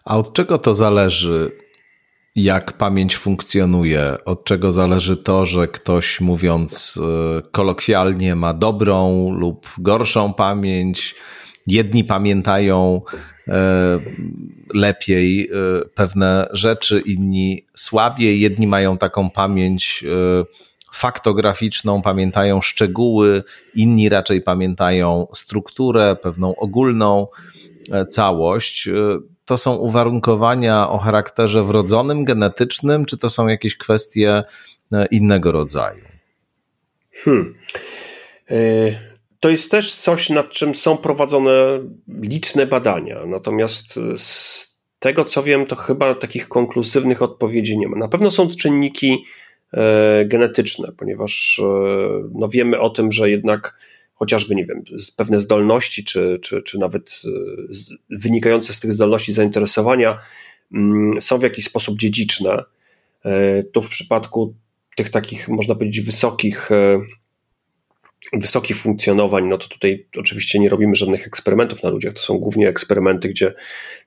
[0.05, 1.51] A od czego to zależy,
[2.35, 4.17] jak pamięć funkcjonuje?
[4.25, 6.99] Od czego zależy to, że ktoś, mówiąc
[7.37, 11.15] e, kolokwialnie, ma dobrą lub gorszą pamięć?
[11.67, 13.01] Jedni pamiętają
[14.73, 18.39] lepiej e, pewne rzeczy, inni słabiej.
[18.39, 20.05] Jedni mają taką pamięć
[20.93, 23.43] faktograficzną, pamiętają szczegóły,
[23.75, 27.27] inni raczej pamiętają strukturę, pewną ogólną
[28.09, 28.89] całość
[29.47, 34.43] to są uwarunkowania o charakterze wrodzonym, genetycznym, czy to są jakieś kwestie
[34.93, 36.03] e, innego rodzaju?
[37.11, 37.55] Hmm.
[39.37, 41.51] E, to jest też coś, nad czym są prowadzone
[42.07, 43.25] liczne badania.
[43.25, 47.97] Natomiast z tego co wiem, to chyba takich konkluzywnych odpowiedzi nie ma.
[47.97, 49.25] Na pewno są czynniki
[49.73, 51.61] e, genetyczne, ponieważ
[52.31, 53.77] no wiemy o tym, że jednak
[54.17, 54.83] chociażby, nie wiem,
[55.15, 57.29] pewne zdolności, czy, czy, czy nawet e,
[58.09, 60.17] wynikające z tych zdolności zainteresowania
[60.73, 62.63] mm, są w jakiś sposób dziedziczne.
[63.25, 64.55] E, tu w przypadku
[64.95, 66.99] tych takich, można powiedzieć, wysokich, e,
[68.33, 72.13] wysokich funkcjonowań, no to tutaj oczywiście nie robimy żadnych eksperymentów na ludziach.
[72.13, 73.53] To są głównie eksperymenty, gdzie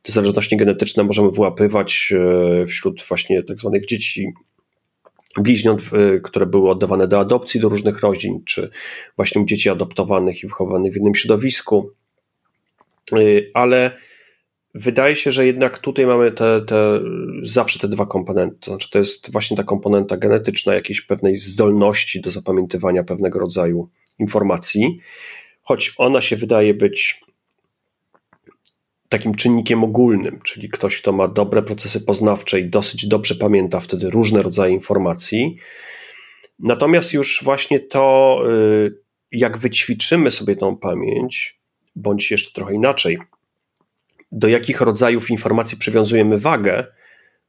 [0.03, 2.13] te zależności genetyczne możemy wyłapywać
[2.63, 4.33] e, wśród właśnie tak zwanych dzieci
[5.37, 5.91] bliźniąt,
[6.23, 8.71] które były oddawane do adopcji do różnych rodzin, czy
[9.17, 11.91] właśnie dzieci adoptowanych i wychowanych w jednym środowisku.
[13.13, 13.17] E,
[13.55, 13.99] ale
[14.75, 17.01] wydaje się, że jednak tutaj mamy te, te,
[17.43, 18.57] zawsze te dwa komponenty.
[18.61, 23.89] To znaczy, to jest właśnie ta komponenta genetyczna, jakiejś pewnej zdolności do zapamiętywania pewnego rodzaju
[24.19, 24.99] informacji,
[25.63, 27.21] choć ona się wydaje być
[29.09, 34.11] takim czynnikiem ogólnym, czyli ktoś, kto ma dobre procesy poznawcze i dosyć dobrze pamięta wtedy
[34.11, 35.57] różne rodzaje informacji.
[36.59, 39.03] Natomiast już właśnie to, y,
[39.33, 41.61] jak wyćwiczymy sobie tą pamięć,
[41.97, 43.19] bądź jeszcze trochę inaczej,
[44.33, 46.87] do jakich rodzajów informacji przywiązujemy wagę,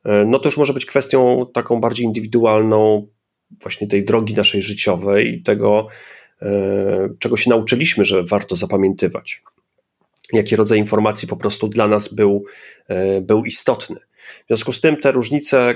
[0.06, 3.08] y, no to już może być kwestią taką bardziej indywidualną,
[3.62, 5.88] właśnie tej drogi naszej życiowej, tego,
[6.42, 9.44] E, czego się nauczyliśmy, że warto zapamiętywać.
[10.34, 12.44] Jaki rodzaj informacji po prostu dla nas był,
[12.88, 13.96] e, był istotny.
[14.44, 15.76] W związku z tym te różnice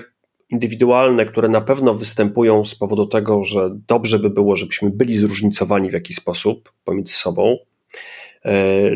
[0.50, 5.90] indywidualne, które na pewno występują z powodu tego, że dobrze by było, żebyśmy byli zróżnicowani
[5.90, 7.58] w jakiś sposób pomiędzy sobą, e,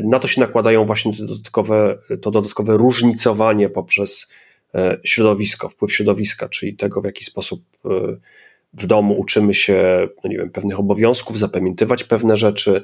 [0.04, 4.32] na to się nakładają właśnie te dodatkowe, to dodatkowe różnicowanie poprzez
[5.04, 7.64] środowisko, wpływ środowiska, czyli tego, w jaki sposób
[8.74, 12.84] w domu uczymy się, no nie wiem, pewnych obowiązków, zapamiętywać pewne rzeczy,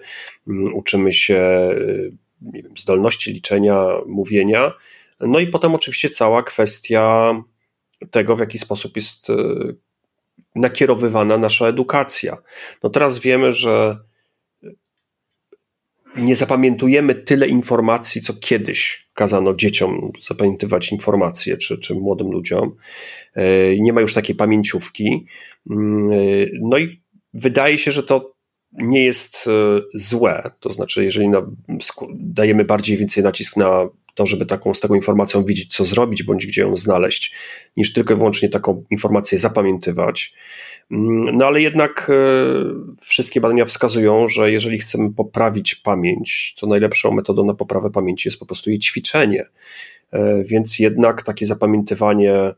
[0.74, 1.70] uczymy się
[2.42, 4.74] wiem, zdolności liczenia, mówienia.
[5.20, 7.34] No i potem oczywiście cała kwestia
[8.12, 9.34] tego, w jaki sposób jest e,
[10.56, 12.38] nakierowywana nasza edukacja.
[12.84, 14.00] No teraz wiemy, że
[16.18, 22.76] nie zapamiętujemy tyle informacji, co kiedyś kazano dzieciom zapamiętywać informacje, czy, czy młodym ludziom.
[23.34, 25.26] E, nie ma już takiej pamięciówki.
[25.70, 26.16] Mm, e,
[26.62, 27.02] no i
[27.34, 28.36] wydaje się, że to
[28.72, 30.52] nie jest e, złe.
[30.60, 31.30] To znaczy, jeżeli
[32.16, 36.48] dajemy bardziej więcej nacisk na to, żeby taką, z taką informacją widzieć, co zrobić, bądź
[36.48, 37.36] gdzie ją znaleźć,
[37.78, 40.34] niż tylko i wyłącznie taką informację zapamiętywać.
[40.92, 42.16] Mm, no ale jednak e,
[43.02, 48.40] wszystkie badania wskazują, że jeżeli chcemy poprawić pamięć, to najlepszą metodą na poprawę pamięci jest
[48.40, 49.46] po prostu jej ćwiczenie.
[50.12, 52.54] E, więc jednak takie zapamiętywanie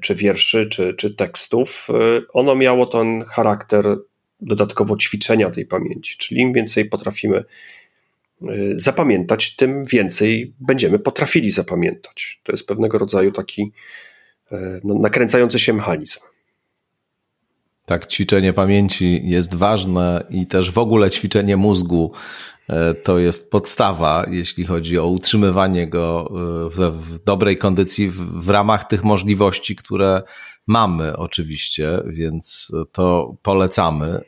[0.00, 3.96] czy wierszy, czy, czy tekstów, e, ono miało ten charakter
[4.40, 6.16] dodatkowo ćwiczenia tej pamięci.
[6.18, 7.44] Czyli im więcej potrafimy
[8.76, 12.40] zapamiętać, tym więcej będziemy potrafili zapamiętać.
[12.42, 13.72] To jest pewnego rodzaju taki
[14.84, 16.20] no, nakręcający się mechanizm.
[17.86, 22.12] Tak, ćwiczenie pamięci jest ważne i też w ogóle ćwiczenie mózgu
[22.68, 26.32] e, to jest podstawa, jeśli chodzi o utrzymywanie go
[26.70, 30.22] w, w dobrej kondycji w, w ramach tych możliwości, które
[30.66, 34.20] mamy oczywiście, więc to polecamy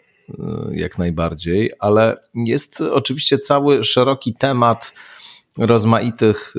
[0.73, 4.95] jak najbardziej, ale jest oczywiście cały szeroki temat
[5.57, 6.55] rozmaitych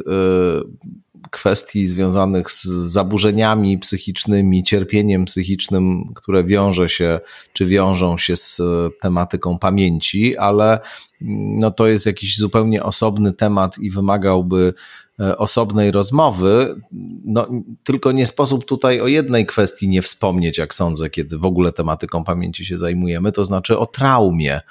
[1.32, 7.19] kwestii związanych z zaburzeniami psychicznymi, cierpieniem psychicznym, które wiąże się,
[7.53, 8.62] czy wiążą się z
[9.01, 10.80] tematyką pamięci, ale
[11.21, 15.07] no to jest jakiś zupełnie osobny temat i wymagałby e,
[15.38, 16.82] osobnej rozmowy.
[17.25, 17.47] No,
[17.84, 22.23] tylko nie sposób tutaj o jednej kwestii nie wspomnieć, jak sądzę, kiedy w ogóle tematyką
[22.23, 24.62] pamięci się zajmujemy, to znaczy o traumie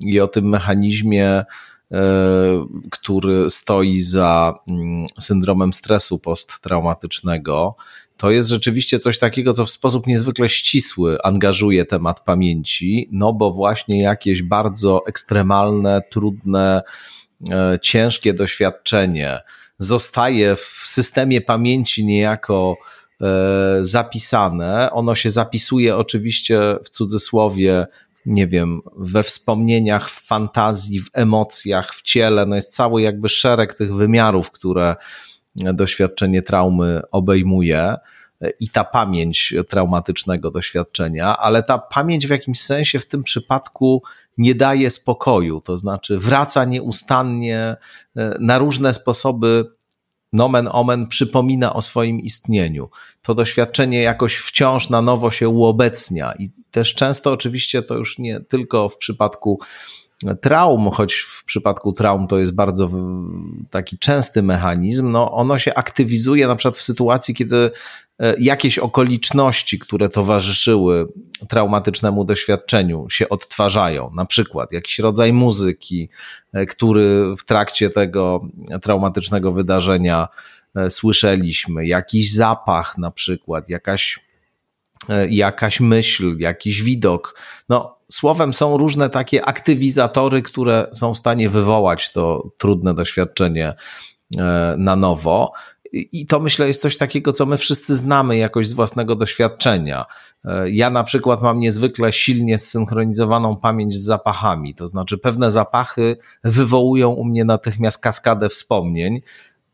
[0.00, 1.44] i o tym mechanizmie
[1.92, 7.76] E, który stoi za mm, syndromem stresu posttraumatycznego.
[8.16, 13.52] To jest rzeczywiście coś takiego, co w sposób niezwykle ścisły angażuje temat pamięci, no bo
[13.52, 16.82] właśnie jakieś bardzo ekstremalne, trudne,
[17.50, 19.40] e, ciężkie doświadczenie
[19.78, 22.76] zostaje w systemie pamięci niejako
[23.20, 23.26] e,
[23.80, 24.90] zapisane.
[24.92, 27.86] Ono się zapisuje oczywiście w cudzysłowie
[28.26, 32.46] nie wiem, we wspomnieniach, w fantazji, w emocjach, w ciele.
[32.46, 34.96] No jest cały jakby szereg tych wymiarów, które
[35.54, 37.94] doświadczenie traumy obejmuje
[38.60, 44.02] i ta pamięć traumatycznego doświadczenia, ale ta pamięć w jakimś sensie w tym przypadku
[44.38, 47.76] nie daje spokoju, to znaczy wraca nieustannie
[48.16, 49.64] e, na różne sposoby
[50.32, 52.90] nomen omen przypomina o swoim istnieniu.
[53.22, 58.40] To doświadczenie jakoś wciąż na nowo się uobecnia i też często oczywiście to już nie
[58.40, 59.60] tylko w przypadku
[60.40, 62.90] traum, choć w przypadku traum to jest bardzo
[63.70, 67.70] taki częsty mechanizm, no ono się aktywizuje na przykład w sytuacji, kiedy
[68.18, 71.08] e, jakieś okoliczności, które towarzyszyły
[71.48, 74.10] traumatycznemu doświadczeniu się odtwarzają.
[74.14, 76.08] Na przykład jakiś rodzaj muzyki,
[76.52, 78.48] e, który w trakcie tego
[78.82, 80.28] traumatycznego wydarzenia
[80.76, 84.28] e, słyszeliśmy, jakiś zapach na przykład, jakaś
[85.30, 87.40] jakaś myśl, jakiś widok.
[87.68, 93.74] No, słowem są różne takie aktywizatory, które są w stanie wywołać to trudne doświadczenie
[94.38, 95.52] e, na nowo.
[95.92, 100.06] I to myślę jest coś takiego, co my wszyscy znamy jakoś z własnego doświadczenia.
[100.44, 106.16] E, ja na przykład mam niezwykle silnie zsynchronizowaną pamięć z zapachami, to znaczy pewne zapachy
[106.44, 109.20] wywołują u mnie natychmiast kaskadę wspomnień.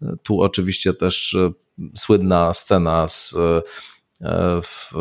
[0.03, 1.37] E, tu oczywiście też
[1.95, 3.37] słynna scena z,
[4.63, 4.93] w,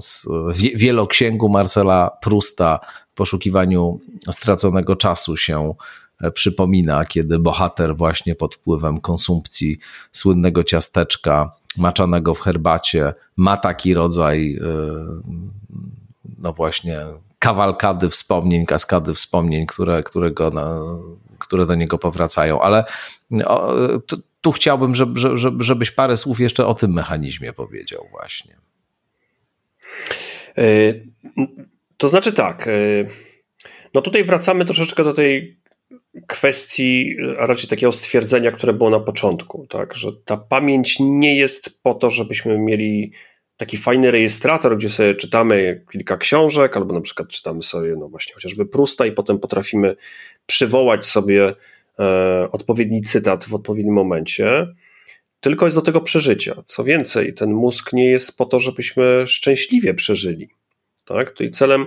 [0.00, 0.28] z
[0.76, 5.74] wieloksięgu Marcela Prusta w poszukiwaniu straconego czasu się
[6.22, 9.78] E, przypomina, kiedy bohater właśnie pod wpływem konsumpcji
[10.12, 14.62] słynnego ciasteczka maczanego w herbacie ma taki rodzaj e,
[16.38, 17.00] no właśnie
[17.38, 20.80] kawalkady wspomnień, kaskady wspomnień, które, którego na,
[21.38, 22.60] które do niego powracają.
[22.60, 22.84] Ale
[24.06, 25.20] tu, tu chciałbym, żeby,
[25.64, 28.56] żebyś parę słów jeszcze o tym mechanizmie powiedział właśnie.
[30.58, 30.62] E,
[31.96, 32.68] to znaczy tak.
[33.94, 35.62] No tutaj wracamy troszeczkę do tej
[36.26, 41.82] kwestii, a raczej takiego stwierdzenia, które było na początku, tak, że ta pamięć nie jest
[41.82, 43.12] po to, żebyśmy mieli
[43.56, 48.34] taki fajny rejestrator, gdzie sobie czytamy kilka książek, albo na przykład czytamy sobie, no właśnie,
[48.34, 49.96] chociażby Prusta i potem potrafimy
[50.46, 51.54] przywołać sobie e,
[52.52, 54.66] odpowiedni cytat w odpowiednim momencie,
[55.40, 56.62] tylko jest do tego przeżycia.
[56.66, 60.48] Co więcej, ten mózg nie jest po to, żebyśmy szczęśliwie przeżyli.
[61.04, 61.30] Tak?
[61.30, 61.86] Tutaj celem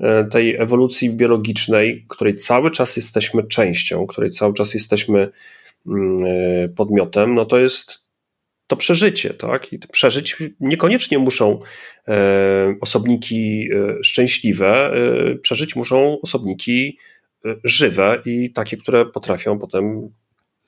[0.00, 5.28] E, tej ewolucji biologicznej, której cały czas jesteśmy częścią, której cały czas jesteśmy
[5.86, 8.06] mm, e, podmiotem, no to jest
[8.66, 9.72] to przeżycie, tak?
[9.72, 11.58] I przeżyć niekoniecznie muszą
[12.08, 13.68] e, osobniki
[14.02, 14.92] szczęśliwe,
[15.42, 16.98] przeżyć muszą osobniki
[17.64, 20.08] żywe i takie, które potrafią potem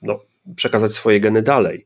[0.01, 0.19] no,
[0.55, 1.85] przekazać swoje geny dalej.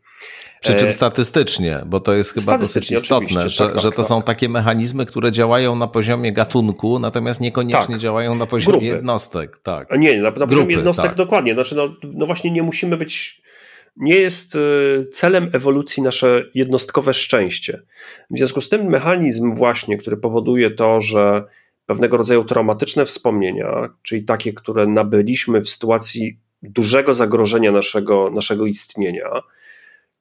[0.62, 3.98] Przy czym e, statystycznie, bo to jest chyba dosyć istotne, że, tak, tak, że to
[3.98, 4.06] tak.
[4.06, 8.02] są takie mechanizmy, które działają na poziomie gatunku, natomiast niekoniecznie tak.
[8.02, 8.86] działają na poziomie Grupy.
[8.86, 9.60] jednostek.
[9.64, 10.00] Tak.
[10.00, 11.16] Nie, na, na poziomie jednostek tak.
[11.16, 11.54] dokładnie.
[11.54, 13.44] Znaczy, no, no właśnie nie musimy być
[13.98, 14.60] nie jest e,
[15.12, 17.82] celem ewolucji nasze jednostkowe szczęście.
[18.32, 21.44] W związku z tym mechanizm właśnie, który powoduje to, że
[21.86, 29.30] pewnego rodzaju traumatyczne wspomnienia, czyli takie, które nabyliśmy w sytuacji dużego zagrożenia naszego, naszego istnienia,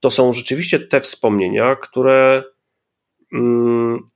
[0.00, 2.42] to są rzeczywiście te wspomnienia, które
[3.32, 4.10] mm,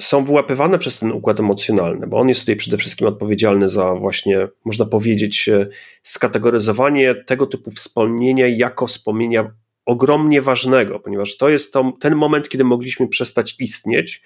[0.00, 4.48] są wyłapywane przez ten układ emocjonalny, bo on jest tutaj przede wszystkim odpowiedzialny za właśnie,
[4.64, 5.66] można powiedzieć, e,
[6.02, 9.52] skategoryzowanie tego typu wspomnienia jako wspomnienia
[9.86, 14.22] ogromnie ważnego, ponieważ to jest to, ten moment, kiedy mogliśmy przestać istnieć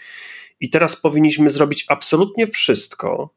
[0.61, 3.35] i teraz powinniśmy zrobić absolutnie wszystko,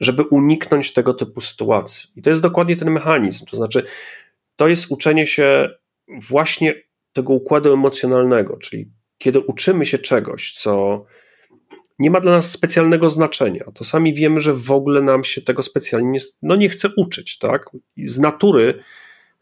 [0.00, 2.10] żeby uniknąć tego typu sytuacji.
[2.16, 3.46] I to jest dokładnie ten mechanizm.
[3.46, 3.84] To znaczy,
[4.56, 5.70] to jest uczenie się
[6.28, 6.74] właśnie
[7.12, 11.04] tego układu emocjonalnego, czyli kiedy uczymy się czegoś, co
[11.98, 15.62] nie ma dla nas specjalnego znaczenia, to sami wiemy, że w ogóle nam się tego
[15.62, 17.38] specjalnie nie, no nie chce uczyć.
[17.38, 17.70] Tak?
[18.04, 18.82] Z natury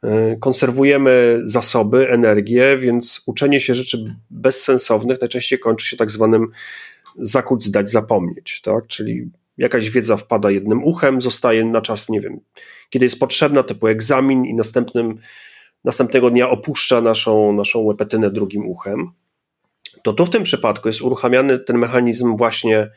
[0.02, 6.46] e, konserwujemy zasoby, energię, więc uczenie się rzeczy bezsensownych najczęściej kończy się tak zwanym
[7.18, 8.61] zakuć, zdać, zapomnieć.
[8.61, 8.87] Tak?
[8.87, 12.40] Czyli jakaś wiedza wpada jednym uchem, zostaje na czas, nie wiem,
[12.90, 15.18] kiedy jest potrzebna, typu egzamin i następnym
[15.85, 19.12] następnego dnia opuszcza naszą, naszą łepetynę drugim uchem,
[20.03, 22.90] to tu w tym przypadku jest uruchamiany ten mechanizm właśnie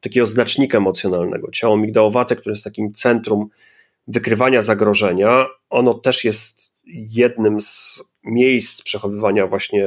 [0.00, 1.50] takiego znacznika emocjonalnego.
[1.50, 3.48] Ciało migdałowate, które jest takim centrum
[4.08, 9.86] wykrywania zagrożenia, ono też jest jednym z miejsc przechowywania właśnie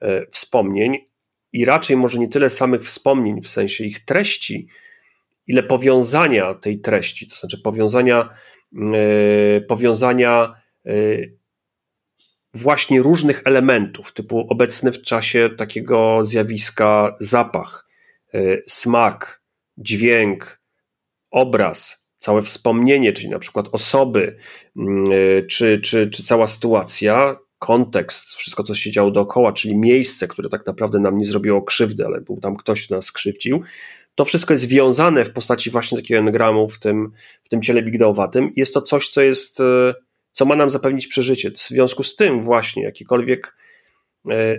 [0.00, 0.98] e, wspomnień
[1.52, 4.68] i raczej może nie tyle samych wspomnień w sensie ich treści,
[5.46, 8.28] ile powiązania tej treści, to znaczy powiązania,
[8.94, 10.54] e, powiązania
[10.86, 10.92] e,
[12.54, 17.88] właśnie różnych elementów, typu obecny w czasie takiego zjawiska zapach,
[18.34, 19.42] y, smak,
[19.78, 20.60] dźwięk,
[21.30, 24.36] obraz, całe wspomnienie, czyli na przykład osoby,
[24.76, 30.48] y, czy, czy, czy cała sytuacja, kontekst, wszystko, co się działo dookoła, czyli miejsce, które
[30.48, 33.62] tak naprawdę nam nie zrobiło krzywdy, ale był tam ktoś, kto nas skrzywdził,
[34.14, 37.12] to wszystko jest związane w postaci właśnie takiego engramu w tym,
[37.44, 38.52] w tym ciele bigdałowatym.
[38.56, 39.64] Jest to coś, co jest y,
[40.32, 41.50] co ma nam zapewnić przeżycie.
[41.50, 43.56] W związku z tym właśnie jakikolwiek
[44.30, 44.56] e,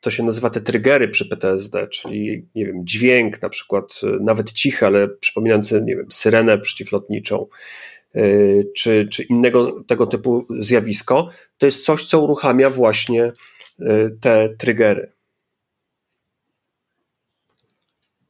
[0.00, 4.52] to się nazywa te triggery przy PTSD, czyli nie wiem, dźwięk na przykład, e, nawet
[4.52, 7.46] cichy, ale przypominający, nie wiem, syrenę przeciwlotniczą, e,
[8.76, 13.32] czy, czy innego tego typu zjawisko, to jest coś, co uruchamia właśnie
[14.20, 15.12] te triggery.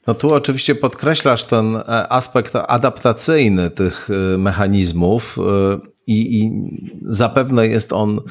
[0.07, 4.09] No tu oczywiście podkreślasz ten aspekt adaptacyjny tych
[4.39, 5.37] mechanizmów
[6.07, 6.51] i, i
[7.03, 8.22] zapewne jest on e,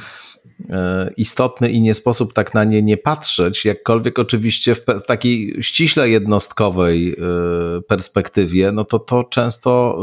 [1.17, 7.13] istotny i nie sposób tak na nie nie patrzeć, jakkolwiek oczywiście w, takiej ściśle jednostkowej
[7.13, 7.15] e,
[7.81, 9.99] perspektywie, no to to często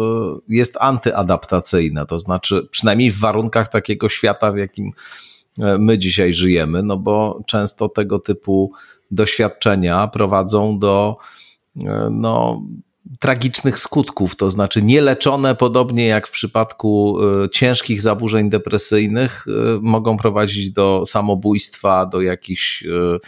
[0.49, 4.93] jest antyadaptacyjne, to znaczy przynajmniej w warunkach takiego świata, w jakim
[5.79, 8.73] my dzisiaj żyjemy, no bo często tego typu
[9.11, 11.17] doświadczenia prowadzą do
[12.11, 12.63] no,
[13.21, 20.17] tragicznych skutków, to znaczy nieleczone, podobnie jak w przypadku e, ciężkich zaburzeń depresyjnych, e, mogą
[20.17, 23.19] prowadzić do samobójstwa, do jakichś e,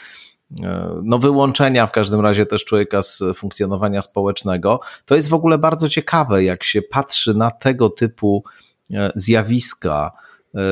[1.02, 4.80] no, wyłączenia w każdym razie też człowieka z funkcjonowania społecznego.
[5.04, 8.44] To jest w ogóle bardzo ciekawe, jak się patrzy na tego typu
[9.14, 10.12] zjawiska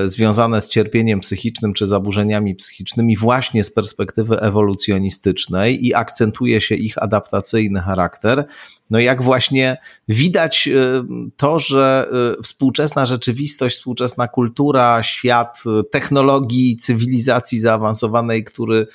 [0.04, 7.02] związane z cierpieniem psychicznym czy zaburzeniami psychicznymi właśnie z perspektywy ewolucjonistycznej i akcentuje się ich
[7.02, 8.46] adaptacyjny charakter,
[8.90, 9.76] no jak właśnie
[10.08, 11.02] widać y,
[11.36, 12.08] to, że
[12.38, 18.86] y, współczesna rzeczywistość, współczesna kultura, świat technologii, cywilizacji zaawansowanej, który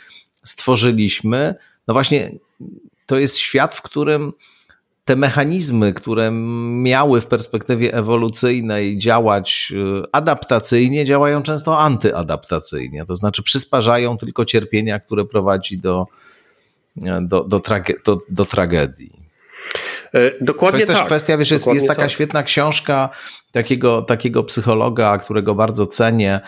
[0.43, 1.55] stworzyliśmy,
[1.87, 2.31] no właśnie
[3.05, 4.33] to jest świat, w którym
[5.07, 9.73] te mechanizmy, które miały w perspektywie ewolucyjnej działać
[10.11, 13.05] adaptacyjnie, działają często antyadaptacyjnie.
[13.05, 16.05] To znaczy przysparzają tylko cierpienia, które prowadzi do,
[17.21, 19.11] do, do, trage do, do tragedii.
[20.13, 20.97] E, dokładnie To jest tak.
[20.97, 22.11] też kwestia, wiesz, jest, jest taka tak.
[22.11, 23.09] świetna książka
[23.51, 26.41] takiego, takiego psychologa, którego bardzo cenię,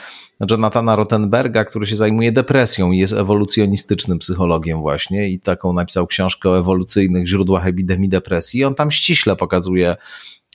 [0.52, 6.50] Jonathana Rottenberga, który się zajmuje depresją i jest ewolucjonistycznym psychologiem właśnie i taką napisał książkę
[6.50, 9.96] o ewolucyjnych źródłach epidemii depresji i on tam ściśle pokazuje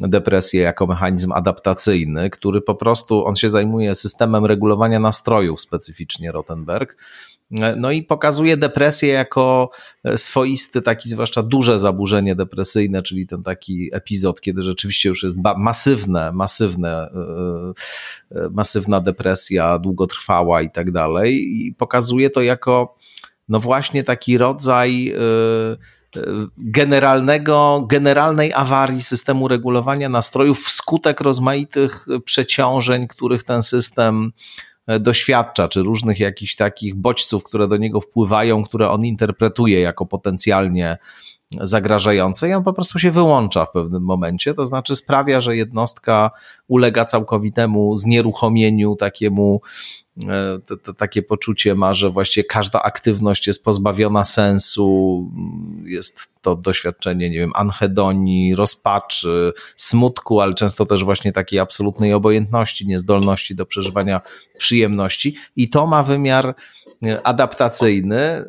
[0.01, 6.97] depresję jako mechanizm adaptacyjny, który po prostu, on się zajmuje systemem regulowania nastrojów specyficznie Rottenberg,
[7.77, 9.71] no i pokazuje depresję jako
[10.17, 16.33] swoisty, taki zwłaszcza duże zaburzenie depresyjne, czyli ten taki epizod, kiedy rzeczywiście już jest masywne,
[16.33, 17.11] masywne,
[18.33, 21.35] e, e, masywna depresja, długotrwała i tak dalej.
[21.35, 22.97] I pokazuje to jako,
[23.49, 25.15] no właśnie taki rodzaj e,
[26.59, 34.33] generalnego, generalnej awarii systemu regulowania nastrojów wskutek rozmaitych przeciążeń, których ten system
[34.74, 40.07] E, doświadcza, czy różnych jakichś takich bodźców, które do niego wpływają, które on interpretuje jako
[40.07, 40.99] potencjalnie
[41.61, 46.31] zagrażające i on po prostu się wyłącza w pewnym momencie, to znaczy sprawia, że jednostka
[46.69, 50.04] ulega całkowitemu znieruchomieniu, takiemu E,
[50.67, 55.31] to, to, takie poczucie ma, że właściwie każda aktywność jest pozbawiona sensu,
[55.85, 62.87] jest to doświadczenie, nie wiem, anhedonii, rozpaczy, smutku, ale często też właśnie takiej absolutnej obojętności,
[62.87, 64.21] niezdolności do przeżywania
[64.59, 65.37] przyjemności.
[65.57, 66.55] I to ma wymiar
[67.23, 68.45] adaptacyjny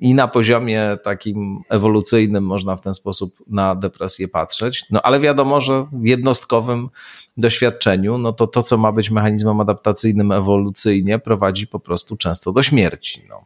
[0.00, 4.84] i na poziomie takim ewolucyjnym można w ten sposób na depresję patrzeć.
[4.90, 6.88] No ale wiadomo, że w jednostkowym
[7.36, 12.62] doświadczeniu, no to to, co ma być mechanizmem adaptacyjnym ewolucyjnie, prowadzi po prostu często do
[12.62, 13.22] śmierci.
[13.28, 13.44] No.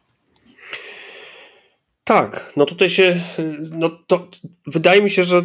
[2.03, 3.21] Tak, no tutaj się,
[3.71, 4.27] no to
[4.67, 5.41] wydaje mi się, że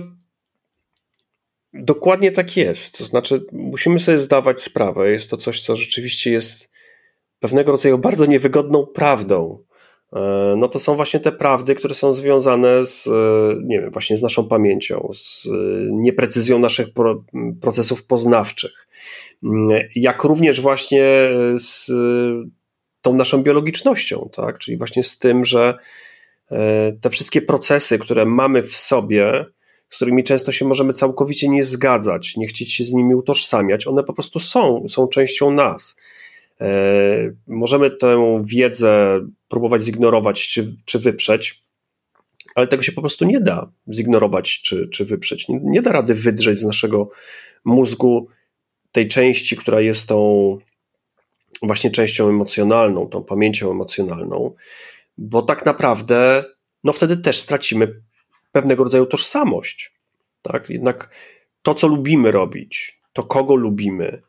[1.74, 2.98] dokładnie tak jest.
[2.98, 6.69] To znaczy, musimy sobie zdawać sprawę, jest to coś, co rzeczywiście jest
[7.40, 9.58] pewnego rodzaju bardzo niewygodną prawdą.
[10.12, 13.10] E, no to są właśnie te prawdy, które są związane z, e,
[13.62, 15.50] nie wiem, właśnie z naszą pamięcią, z e,
[15.90, 16.86] nieprecyzją naszych
[17.60, 18.88] procesów poznawczych,
[19.44, 21.04] mm, jak również właśnie
[21.56, 21.90] z
[23.02, 24.58] tą naszą biologicznością, tak?
[24.58, 25.74] Czyli właśnie z tym, że
[27.00, 29.46] te wszystkie procesy, które mamy w sobie,
[29.88, 34.04] z którymi często się możemy całkowicie nie zgadzać, nie chcieć się z nimi utożsamiać, one
[34.04, 35.96] po prostu są, są częścią nas.
[36.60, 41.64] E, możemy tę wiedzę próbować zignorować czy, czy wyprzeć,
[42.54, 45.48] ale tego się po prostu nie da zignorować czy, czy wyprzeć.
[45.48, 47.10] Nie, nie da rady wydrzeć z naszego
[47.64, 48.28] mózgu
[48.92, 50.58] tej części, która jest tą
[51.62, 54.54] właśnie częścią emocjonalną, tą pamięcią emocjonalną,
[55.18, 56.44] bo tak naprawdę
[56.84, 58.02] no wtedy też stracimy
[58.52, 59.94] pewnego rodzaju tożsamość.
[60.42, 60.70] Tak?
[60.70, 61.14] Jednak
[61.62, 64.22] to, co lubimy robić, to kogo lubimy,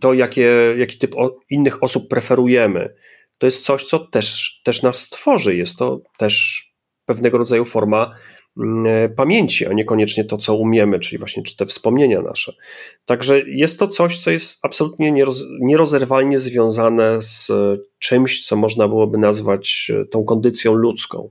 [0.00, 1.14] to, jakie, jaki typ
[1.50, 2.94] innych osób preferujemy,
[3.38, 5.56] to jest coś, co też, też nas tworzy.
[5.56, 6.64] Jest to też
[7.06, 8.14] pewnego rodzaju forma
[8.56, 12.52] mm, e, pamięci, a niekoniecznie to, co umiemy, czyli właśnie czy te wspomnienia nasze.
[13.06, 17.52] Także jest to coś, co jest absolutnie nieroz, nierozerwalnie związane z
[17.98, 21.30] czymś, co można byłoby nazwać e, tą kondycją ludzką.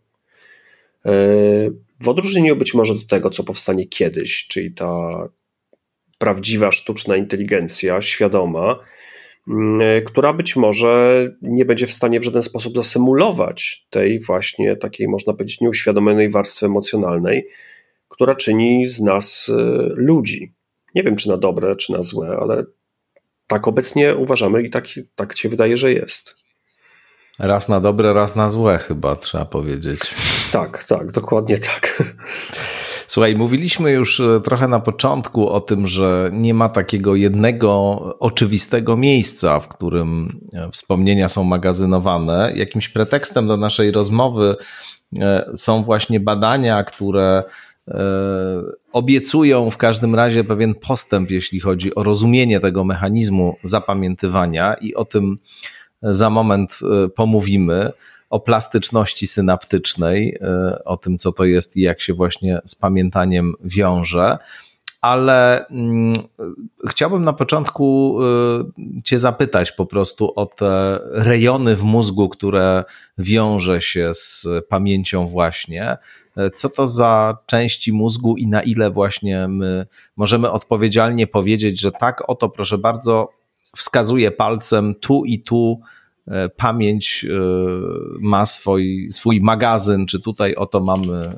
[1.99, 5.23] W odróżnieniu być może do tego, co powstanie kiedyś, czyli ta
[6.17, 8.79] prawdziwa sztuczna inteligencja, świadoma,
[9.47, 15.07] mm, która być może nie będzie w stanie w żaden sposób zasymulować tej właśnie takiej,
[15.07, 17.47] można powiedzieć, nieuświadomionej warstwy emocjonalnej,
[18.09, 19.53] która czyni z nas y,
[19.95, 20.53] ludzi.
[20.95, 22.63] Nie wiem, czy na dobre, czy na złe, ale
[23.47, 26.35] tak obecnie uważamy i tak, tak się wydaje, że jest.
[27.39, 29.99] Raz na dobre, raz na złe, chyba trzeba powiedzieć.
[30.51, 32.03] Tak, tak, dokładnie tak.
[33.07, 38.97] Słuchaj, mówiliśmy już e, trochę na początku o tym, że nie ma takiego jednego oczywistego
[38.97, 42.53] miejsca, w którym e, wspomnienia są magazynowane.
[42.55, 44.55] Jakimś pretekstem do naszej rozmowy
[45.19, 47.43] e, są właśnie badania, które
[48.91, 55.05] obiecują w każdym razie pewien postęp, jeśli chodzi o rozumienie tego mechanizmu zapamiętywania, i o
[55.05, 55.37] tym
[56.01, 56.79] za moment
[57.15, 57.91] pomówimy
[58.29, 60.37] o plastyczności synaptycznej,
[60.75, 64.37] y, o tym, co to jest i jak się właśnie z pamiętaniem wiąże.
[65.01, 66.13] Ale mm,
[66.89, 72.83] chciałbym na początku y, Cię zapytać po prostu o te rejony w mózgu, które
[73.17, 75.97] wiąże się z pamięcią, właśnie.
[76.55, 82.23] Co to za części mózgu i na ile właśnie my możemy odpowiedzialnie powiedzieć, że tak,
[82.29, 83.29] oto proszę bardzo,
[83.75, 85.79] wskazuje palcem tu i tu
[86.57, 87.33] pamięć e,
[88.19, 91.35] ma swój, swój magazyn, czy tutaj oto mamy e,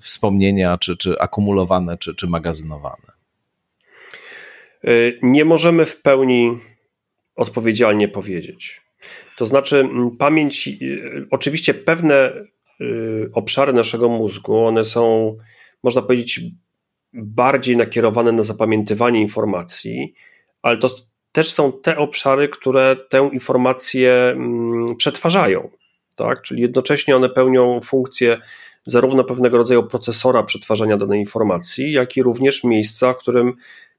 [0.00, 3.12] wspomnienia, czy, czy akumulowane, czy, czy magazynowane?
[5.22, 6.58] Nie możemy w pełni
[7.36, 8.80] odpowiedzialnie powiedzieć.
[9.36, 9.88] To znaczy,
[10.18, 10.68] pamięć,
[11.30, 12.32] oczywiście pewne
[13.32, 15.36] obszary naszego mózgu, one są,
[15.82, 16.40] można powiedzieć,
[17.12, 20.14] bardziej nakierowane na zapamiętywanie informacji,
[20.62, 20.88] ale to
[21.32, 25.70] też są te obszary, które tę informację mm, przetwarzają.
[26.16, 26.42] Tak?
[26.42, 28.36] Czyli jednocześnie one pełnią funkcję
[28.86, 33.52] zarówno pewnego rodzaju procesora przetwarzania danej informacji, jak i również miejsca, w którym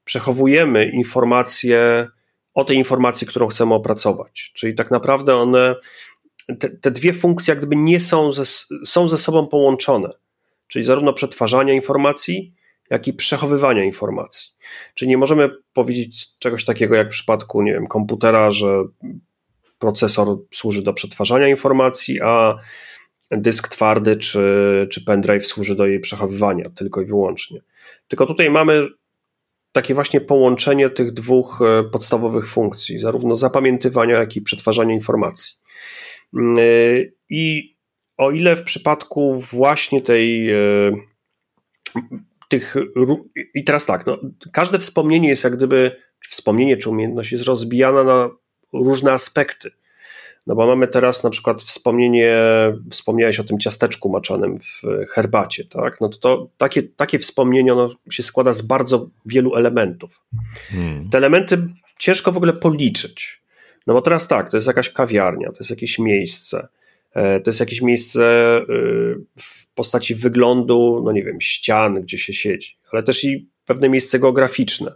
[0.04, 2.06] przechowujemy informacje
[2.54, 4.50] o tej informacji, którą chcemy opracować.
[4.54, 5.74] Czyli tak naprawdę one,
[6.58, 8.44] te, te dwie funkcje, jak gdyby nie są ze,
[8.84, 10.08] są ze sobą połączone.
[10.68, 12.54] Czyli zarówno przetwarzania informacji,
[12.90, 14.52] jak i przechowywania informacji.
[14.94, 18.84] Czyli nie możemy powiedzieć czegoś takiego jak w przypadku, nie wiem, komputera, że
[19.78, 22.54] procesor służy do przetwarzania informacji, a
[23.30, 27.60] dysk twardy czy, czy pendrive służy do jej przechowywania tylko i wyłącznie.
[28.08, 28.88] Tylko tutaj mamy
[29.72, 35.56] takie właśnie połączenie tych dwóch e, podstawowych funkcji, zarówno zapamiętywania, jak i przetwarzania informacji.
[36.34, 36.62] Mm, e,
[37.30, 37.74] I
[38.16, 40.56] o ile w przypadku właśnie tej e,
[42.58, 42.74] tych.
[43.54, 44.18] I teraz tak, no,
[44.52, 45.96] każde wspomnienie jest jak gdyby,
[46.28, 48.30] wspomnienie czy umiejętność jest rozbijana na
[48.72, 49.70] różne aspekty.
[50.46, 52.36] No bo mamy teraz na przykład wspomnienie,
[52.90, 56.00] wspomniałeś o tym ciasteczku maczanym w herbacie, tak?
[56.00, 60.22] No to, to takie, takie wspomnienie ono się składa z bardzo wielu elementów.
[60.70, 61.10] Hmm.
[61.10, 63.42] Te elementy ciężko w ogóle policzyć.
[63.86, 66.68] No bo teraz tak, to jest jakaś kawiarnia, to jest jakieś miejsce,
[67.14, 68.22] to jest jakieś miejsce
[68.56, 68.64] e,
[69.38, 74.18] w postaci wyglądu, no nie wiem, ścian, gdzie się siedzi, ale też i pewne miejsce
[74.18, 74.92] geograficzne.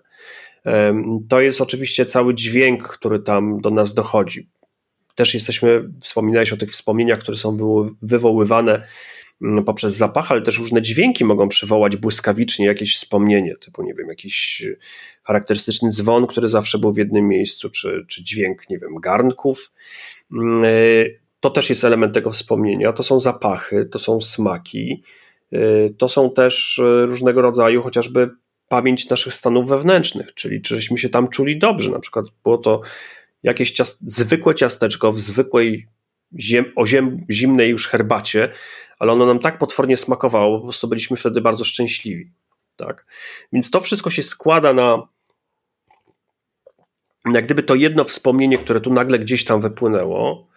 [0.67, 4.49] E, to jest oczywiście cały dźwięk, który tam do nas dochodzi.
[5.15, 7.57] Też jesteśmy, wspominałeś o tych wspomnieniach, które są
[8.03, 8.87] wywoływane
[9.43, 14.09] mm, poprzez zapach, ale też różne dźwięki mogą przywołać błyskawicznie jakieś wspomnienie, typu, nie wiem,
[14.09, 14.67] jakiś
[15.23, 19.73] charakterystyczny dzwon, który zawsze był w jednym miejscu, czy, czy dźwięk, nie wiem, garnków
[20.33, 20.65] mm,
[21.41, 22.93] to też jest element tego wspomnienia.
[22.93, 25.03] To są zapachy, to są smaki,
[25.53, 28.31] y, to są też y, różnego rodzaju chociażby
[28.69, 31.91] pamięć naszych stanów wewnętrznych, czyli czyśmy się tam czuli dobrze.
[31.91, 32.81] Na przykład było to
[33.43, 33.75] jakieś
[34.07, 35.89] zwykłe ciasteczko w zwykłej
[36.39, 38.49] ziem o ziem zimnej już herbacie,
[38.99, 42.33] ale ono nam tak potwornie smakowało, po prostu byliśmy wtedy bardzo szczęśliwi.
[42.77, 43.07] Tak?
[43.53, 45.09] Więc to wszystko się składa na
[47.33, 50.49] jak gdyby to jedno wspomnienie, które tu nagle gdzieś tam wypłynęło,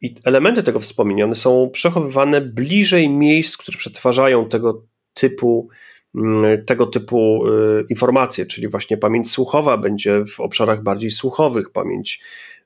[0.00, 4.84] i elementy tego wspomnienia są przechowywane bliżej miejsc, które przetwarzają tego
[5.14, 5.68] typu,
[6.14, 12.20] mm, tego typu y, informacje, czyli właśnie pamięć słuchowa będzie w obszarach bardziej słuchowych, pamięć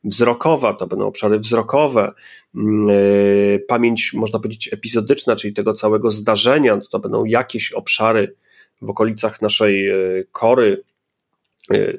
[0.04, 2.12] wzrokowa to będą obszary wzrokowe,
[2.54, 8.34] mm, y, pamięć można powiedzieć epizodyczna, czyli tego całego zdarzenia, to będą jakieś obszary
[8.82, 10.82] w okolicach naszej y, kory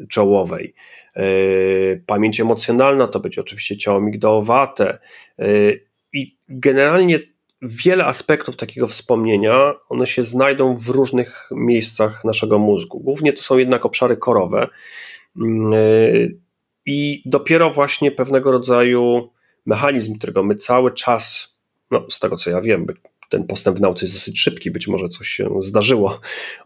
[0.09, 0.73] czołowej.
[1.15, 1.23] E,
[2.05, 4.99] pamięć emocjonalna to będzie oczywiście ciało migdałowate
[5.39, 5.45] e,
[6.13, 7.19] i generalnie
[7.61, 12.99] wiele aspektów takiego wspomnienia, one się znajdą w różnych miejscach naszego mózgu.
[12.99, 14.67] Głównie to są jednak obszary korowe
[15.41, 15.77] mm, e,
[16.85, 19.29] i dopiero właśnie pewnego rodzaju
[19.65, 21.55] mechanizm, którego my cały czas,
[21.91, 22.85] no z tego co ja wiem,
[23.31, 26.19] ten postęp w nauce jest dosyć szybki, być może coś się zdarzyło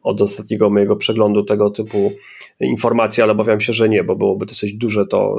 [0.04, 2.12] od ostatniego mojego przeglądu tego typu
[2.60, 5.36] informacji, ale obawiam się, że nie, bo byłoby dosyć duże to,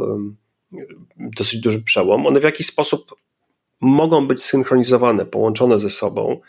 [1.19, 2.27] dosyć duży przełom.
[2.27, 3.15] One w jakiś sposób
[3.81, 6.41] mogą być synchronizowane, połączone ze sobą.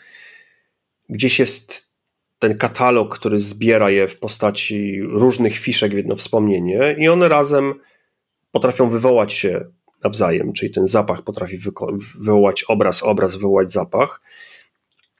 [1.08, 1.92] Gdzieś jest
[2.38, 7.74] ten katalog, który zbiera je w postaci różnych fiszek w jedno wspomnienie, i one razem
[8.50, 9.64] potrafią wywołać się
[10.04, 14.20] nawzajem, czyli ten zapach potrafi wywołać obraz, obraz wywołać zapach.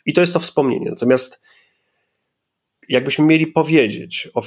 [0.08, 0.90] I to jest to wspomnienie.
[0.90, 1.40] Natomiast
[2.88, 4.42] jakbyśmy mieli powiedzieć, o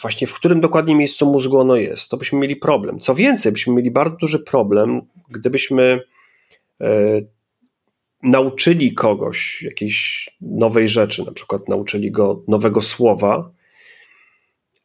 [0.00, 2.98] właśnie w którym dokładnie miejscu mózgu ono jest, to byśmy mieli problem.
[2.98, 6.00] Co więcej, byśmy mieli bardzo duży problem, gdybyśmy
[6.80, 6.88] e,
[8.22, 13.50] nauczyli kogoś jakiejś nowej rzeczy, na przykład nauczyli go nowego słowa,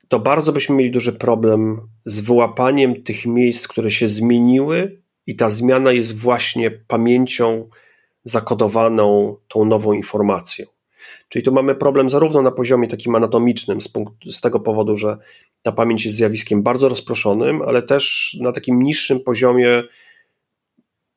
[0.07, 5.49] to bardzo byśmy mieli duży problem z wyłapaniem tych miejsc, które się zmieniły, i ta
[5.49, 7.69] zmiana jest właśnie pamięcią
[8.29, 10.65] zakodowaną tą nową informacją.
[11.29, 15.17] Czyli tu mamy problem zarówno na poziomie takim anatomicznym, z, punktu, z tego powodu, że
[15.61, 19.83] ta pamięć jest zjawiskiem bardzo rozproszonym, ale też na takim niższym poziomie,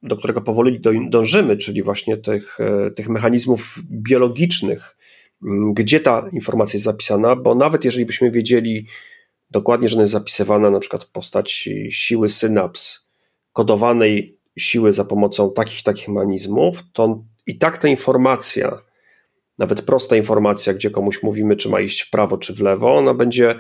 [0.03, 0.81] do którego powoli
[1.11, 4.97] dążymy, czyli właśnie tych, e, tych mechanizmów biologicznych,
[5.73, 8.87] gdzie ta informacja jest zapisana, bo nawet jeżeli byśmy wiedzieli
[9.51, 13.11] dokładnie, że ona jest zapisywana na przykład w postaci siły synaps,
[13.53, 18.79] kodowanej siły za pomocą takich takich mechanizmów, to i tak ta informacja,
[19.59, 23.15] nawet prosta informacja, gdzie komuś mówimy, czy ma iść w prawo, czy w lewo, ona
[23.15, 23.55] będzie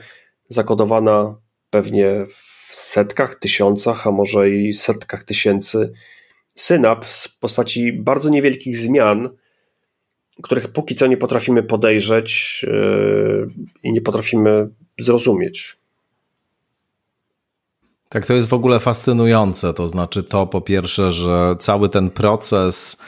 [0.49, 1.37] zakodowana
[1.71, 5.93] pewnie w setkach, tysiącach, a może i setkach tysięcy
[6.55, 9.29] synaps w postaci bardzo niewielkich zmian,
[10.43, 13.51] których póki co nie potrafimy podejrzeć yy,
[13.83, 15.80] i nie potrafimy zrozumieć.
[18.13, 19.75] Tak, to jest w ogóle fascynujące.
[19.75, 23.03] To znaczy, to po pierwsze, że cały ten proces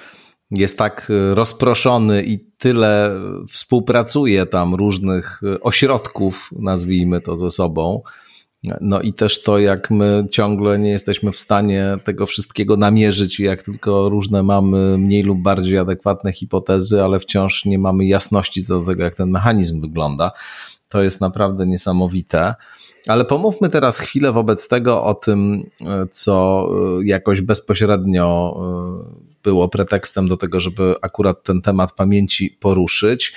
[0.51, 8.03] jest tak y, rozproszony i tyle współpracuje tam różnych y, ośrodków, nazwijmy to ze sobą.
[8.81, 13.43] No i też to, jak my ciągle nie jesteśmy w stanie tego wszystkiego namierzyć, i
[13.43, 18.81] jak tylko różne mamy mniej lub bardziej adekwatne hipotezy, ale wciąż nie mamy jasności co
[18.81, 20.33] do tego, jak ten mechanizm wygląda.
[20.93, 22.55] To jest naprawdę niesamowite.
[23.09, 25.71] Ale pomówmy teraz chwilę wobec tego o tym,
[26.11, 26.67] co
[27.01, 33.33] e, jakoś bezpośrednio e, było pretekstem do tego, żeby akurat ten temat pamięci poruszyć.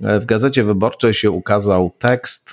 [0.00, 2.52] E, w Gazecie Wyborczej się ukazał tekst.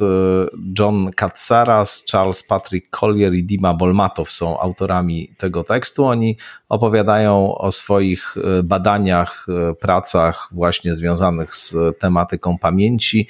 [0.79, 6.05] John Katsaras, Charles Patrick Collier i Dima Bolmatow są autorami tego tekstu.
[6.05, 6.37] Oni
[6.69, 9.47] opowiadają o swoich badaniach,
[9.79, 13.27] pracach właśnie związanych z tematyką pamięci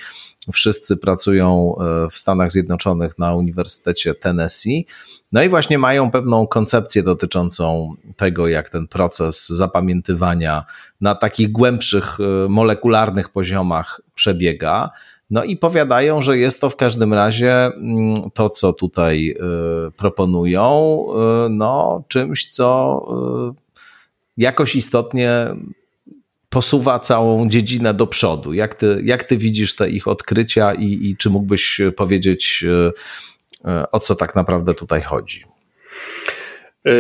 [0.54, 4.86] Wszyscy pracują e, w Stanach Zjednoczonych na Uniwersytecie Tennessee.
[5.32, 10.66] No i właśnie mają pewną koncepcję dotyczącą tego, jak ten proces zapamiętywania
[11.02, 14.90] na takich głębszych, e, molekularnych poziomach przebiega.
[15.30, 21.06] No i powiadają, że jest to w każdym razie mm, to, co tutaj e, proponują,
[21.50, 23.00] no, czymś, co
[24.38, 25.48] jakoś istotnie
[26.50, 28.54] posuwa całą dziedzinę do przodu.
[28.54, 32.66] Jak ty, jak ty widzisz te ich odkrycia i, i czy mógłbyś powiedzieć,
[33.66, 35.44] e, e, o co tak naprawdę tutaj chodzi?
[36.86, 36.92] E,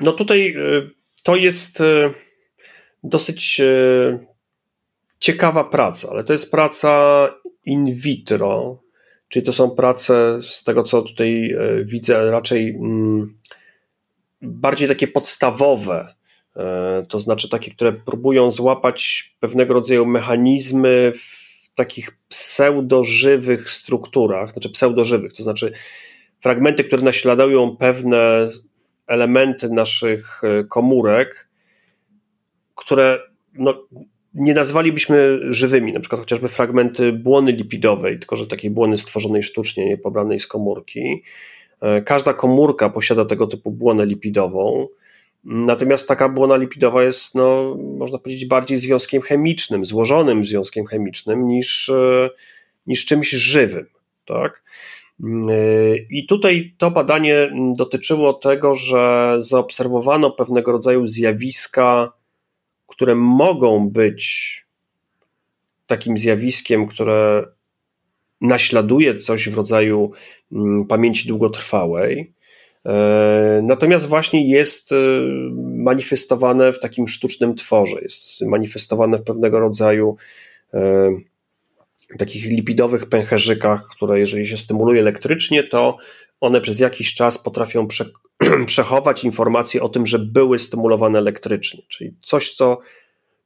[0.00, 0.56] no tutaj
[1.22, 1.82] to jest
[3.04, 3.60] dosyć
[5.18, 7.28] ciekawa praca, ale to jest praca
[7.64, 8.82] in vitro,
[9.28, 13.36] czyli to są prace z tego, co tutaj widzę, raczej mm,
[14.42, 16.15] bardziej takie podstawowe, E,
[17.08, 25.32] to znaczy takie, które próbują złapać pewnego rodzaju mechanizmy w takich pseudożywych strukturach, znaczy pseudożywych,
[25.32, 25.72] to znaczy
[26.40, 28.48] fragmenty, które naśladują pewne
[29.06, 31.50] elementy naszych e, komórek,
[32.74, 33.18] które
[33.54, 33.86] no,
[34.34, 39.86] nie nazwalibyśmy żywymi, na przykład chociażby fragmenty błony lipidowej, tylko że takiej błony stworzonej sztucznie,
[39.86, 41.22] nie pobranej z komórki.
[41.80, 44.86] E, każda komórka posiada tego typu błonę lipidową.
[45.48, 51.88] Natomiast taka błona lipidowa jest, no, można powiedzieć, bardziej związkiem chemicznym, złożonym związkiem chemicznym niż,
[51.88, 52.30] e,
[52.86, 53.86] niż czymś żywym.
[54.24, 54.62] Tak?
[55.24, 62.12] E, I tutaj to badanie dotyczyło tego, że zaobserwowano pewnego rodzaju zjawiska,
[62.86, 64.66] które mogą być
[65.86, 67.44] takim zjawiskiem, które
[68.40, 70.10] naśladuje coś w rodzaju
[70.52, 72.32] mm, pamięci długotrwałej,
[73.62, 74.96] natomiast właśnie jest e,
[75.62, 80.16] manifestowane w takim sztucznym tworze, jest manifestowane w pewnego rodzaju
[80.74, 81.10] e,
[82.18, 85.96] takich lipidowych pęcherzykach, które jeżeli się stymuluje elektrycznie, to
[86.40, 88.04] one przez jakiś czas potrafią prze,
[88.66, 92.78] przechować informacje o tym, że były stymulowane elektrycznie, czyli coś, co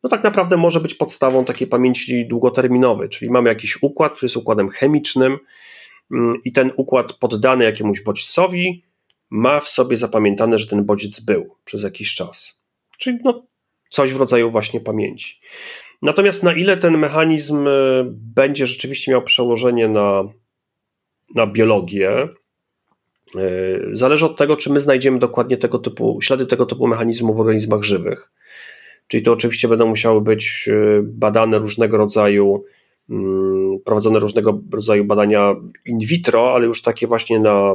[0.02, 4.36] no tak naprawdę może być podstawą takiej pamięci długoterminowej, czyli mamy jakiś układ, który jest
[4.36, 5.38] układem chemicznym
[6.12, 8.89] mm, i ten układ poddany jakiemuś bodźcowi
[9.30, 12.60] ma w sobie zapamiętane, że ten bodziec był przez jakiś czas.
[12.98, 13.46] Czyli no,
[13.90, 15.40] coś w rodzaju właśnie pamięci.
[16.02, 17.70] Natomiast na ile ten mechanizm e,
[18.10, 20.22] będzie rzeczywiście miał przełożenie na,
[21.34, 22.28] na biologię,
[23.92, 27.82] Zależy od tego, czy my znajdziemy dokładnie tego typu, ślady tego typu mechanizmów w organizmach
[27.82, 28.30] żywych.
[29.08, 30.68] Czyli to oczywiście będą musiały być
[31.02, 32.64] badane różnego rodzaju
[33.84, 35.54] prowadzone różnego rodzaju badania
[35.86, 37.74] in vitro, ale już takie właśnie na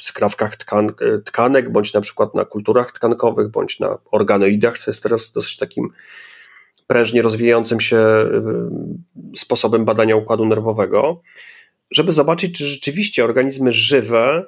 [0.00, 0.92] skrawkach tkan
[1.24, 5.88] tkanek, bądź na przykład na kulturach tkankowych, bądź na organoidach, co jest teraz dosyć takim
[6.86, 11.22] prężnie rozwijającym się y, sposobem badania układu nerwowego,
[11.90, 14.46] żeby zobaczyć, czy rzeczywiście organizmy żywe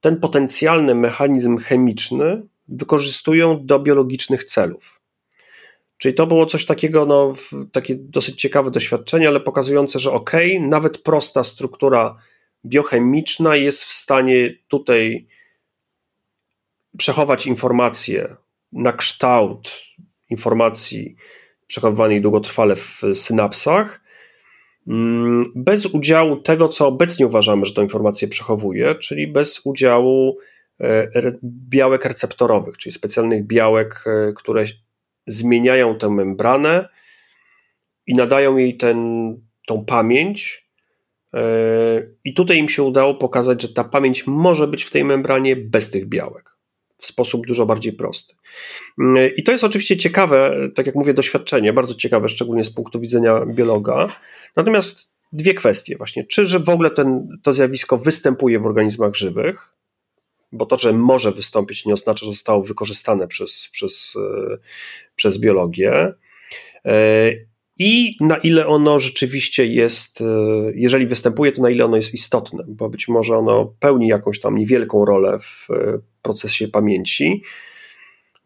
[0.00, 4.99] ten potencjalny mechanizm chemiczny wykorzystują do biologicznych celów.
[6.00, 7.32] Czyli to było coś takiego, no,
[7.72, 10.30] takie dosyć ciekawe doświadczenie, ale pokazujące, że ok,
[10.60, 12.16] nawet prosta struktura
[12.66, 15.26] biochemiczna jest w stanie tutaj
[16.98, 18.36] przechować informacje
[18.72, 19.82] na kształt
[20.30, 21.16] informacji
[21.66, 24.00] przechowywanej długotrwale w synapsach,
[24.88, 30.38] mm, bez udziału tego, co obecnie uważamy, że tę informację przechowuje, czyli bez udziału
[30.80, 31.08] e,
[31.44, 34.64] białek receptorowych, czyli specjalnych białek, e, które
[35.26, 36.88] zmieniają tę membranę
[38.06, 38.96] i nadają jej ten,
[39.66, 40.68] tą pamięć.
[41.34, 41.40] E,
[42.24, 45.90] I tutaj im się udało pokazać, że ta pamięć może być w tej membranie bez
[45.90, 46.50] tych białek.
[46.98, 48.34] W sposób dużo bardziej prosty.
[49.16, 53.00] E, I to jest oczywiście ciekawe, tak jak mówię, doświadczenie, bardzo ciekawe, szczególnie z punktu
[53.00, 54.16] widzenia biologa.
[54.56, 56.24] Natomiast dwie kwestie, właśnie.
[56.24, 59.72] Czy że w ogóle ten, to zjawisko występuje w organizmach żywych,
[60.52, 64.58] bo to, że może wystąpić, nie oznacza, że zostało wykorzystane przez, przez, e,
[65.16, 66.14] przez biologię.
[66.84, 67.32] E,
[67.78, 70.24] I na ile ono rzeczywiście jest, e,
[70.74, 74.58] jeżeli występuje, to na ile ono jest istotne, bo być może ono pełni jakąś tam
[74.58, 75.68] niewielką rolę w
[76.22, 77.42] procesie pamięci.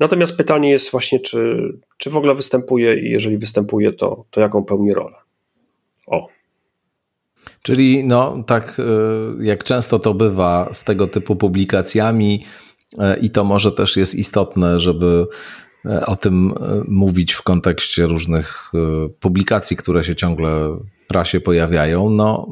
[0.01, 1.59] Natomiast pytanie jest właśnie, czy,
[1.99, 5.17] czy w ogóle występuje i jeżeli występuje, to, to jaką pełni rolę.
[6.07, 6.34] O.
[7.67, 12.45] Czyli no tak e, jak często to bywa z tego typu publikacjami
[12.99, 15.27] e, i to może też jest istotne, żeby
[15.85, 16.55] e, o tym
[16.89, 18.73] mówić w kontekście różnych
[19.21, 22.11] publikacji, które się ciągle w prasie pojawiają.
[22.11, 22.49] No,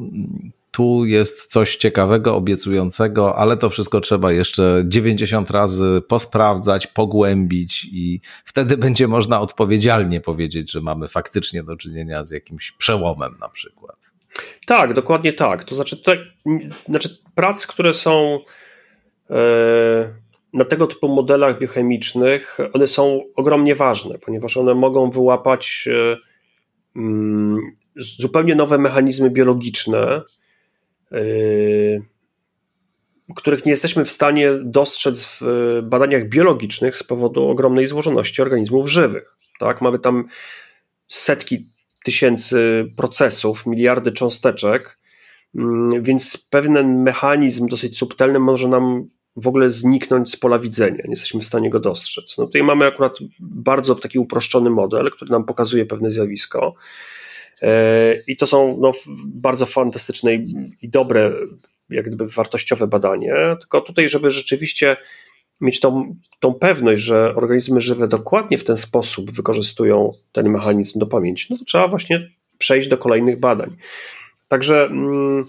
[0.71, 8.21] tu jest coś ciekawego, obiecującego, ale to wszystko trzeba jeszcze 90 razy posprawdzać, pogłębić i
[8.45, 14.12] wtedy będzie można odpowiedzialnie powiedzieć, że mamy faktycznie do czynienia z jakimś przełomem na przykład.
[14.65, 15.63] Tak, dokładnie tak.
[15.63, 16.11] To znaczy, to,
[16.85, 18.39] znaczy prac, które są
[19.29, 19.35] e,
[20.53, 25.89] na tego typu modelach biochemicznych, one są ogromnie ważne, ponieważ one mogą wyłapać
[26.95, 27.57] mm,
[27.95, 30.21] zupełnie nowe mechanizmy biologiczne,
[31.11, 31.17] e,
[33.35, 39.35] których nie jesteśmy w stanie dostrzec w badaniach biologicznych z powodu ogromnej złożoności organizmów żywych.
[39.59, 39.81] Tak?
[39.81, 40.25] Mamy tam
[41.07, 41.65] setki
[42.03, 44.99] tysięcy procesów, miliardy cząsteczek,
[45.55, 51.11] mm, więc pewien mechanizm dosyć subtelny może nam w ogóle zniknąć z pola widzenia, nie
[51.11, 52.37] jesteśmy w stanie go dostrzec.
[52.37, 56.75] No tutaj mamy akurat bardzo taki uproszczony model, który nam pokazuje pewne zjawisko.
[57.61, 58.91] E, I to są no,
[59.27, 60.33] bardzo fantastyczne
[60.81, 61.31] i dobre,
[61.89, 63.33] jak gdyby wartościowe badanie.
[63.59, 64.97] Tylko tutaj, żeby rzeczywiście
[65.63, 71.07] mieć tą, tą pewność, że organizmy żywe dokładnie w ten sposób wykorzystują ten mechanizm do
[71.07, 73.69] pamięci, no to trzeba właśnie przejść do kolejnych badań.
[74.47, 75.45] Także mm,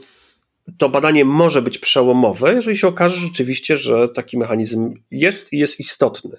[0.79, 5.81] to badanie może być przełomowe, jeżeli się okaże rzeczywiście, że taki mechanizm jest i jest
[5.81, 6.37] istotny.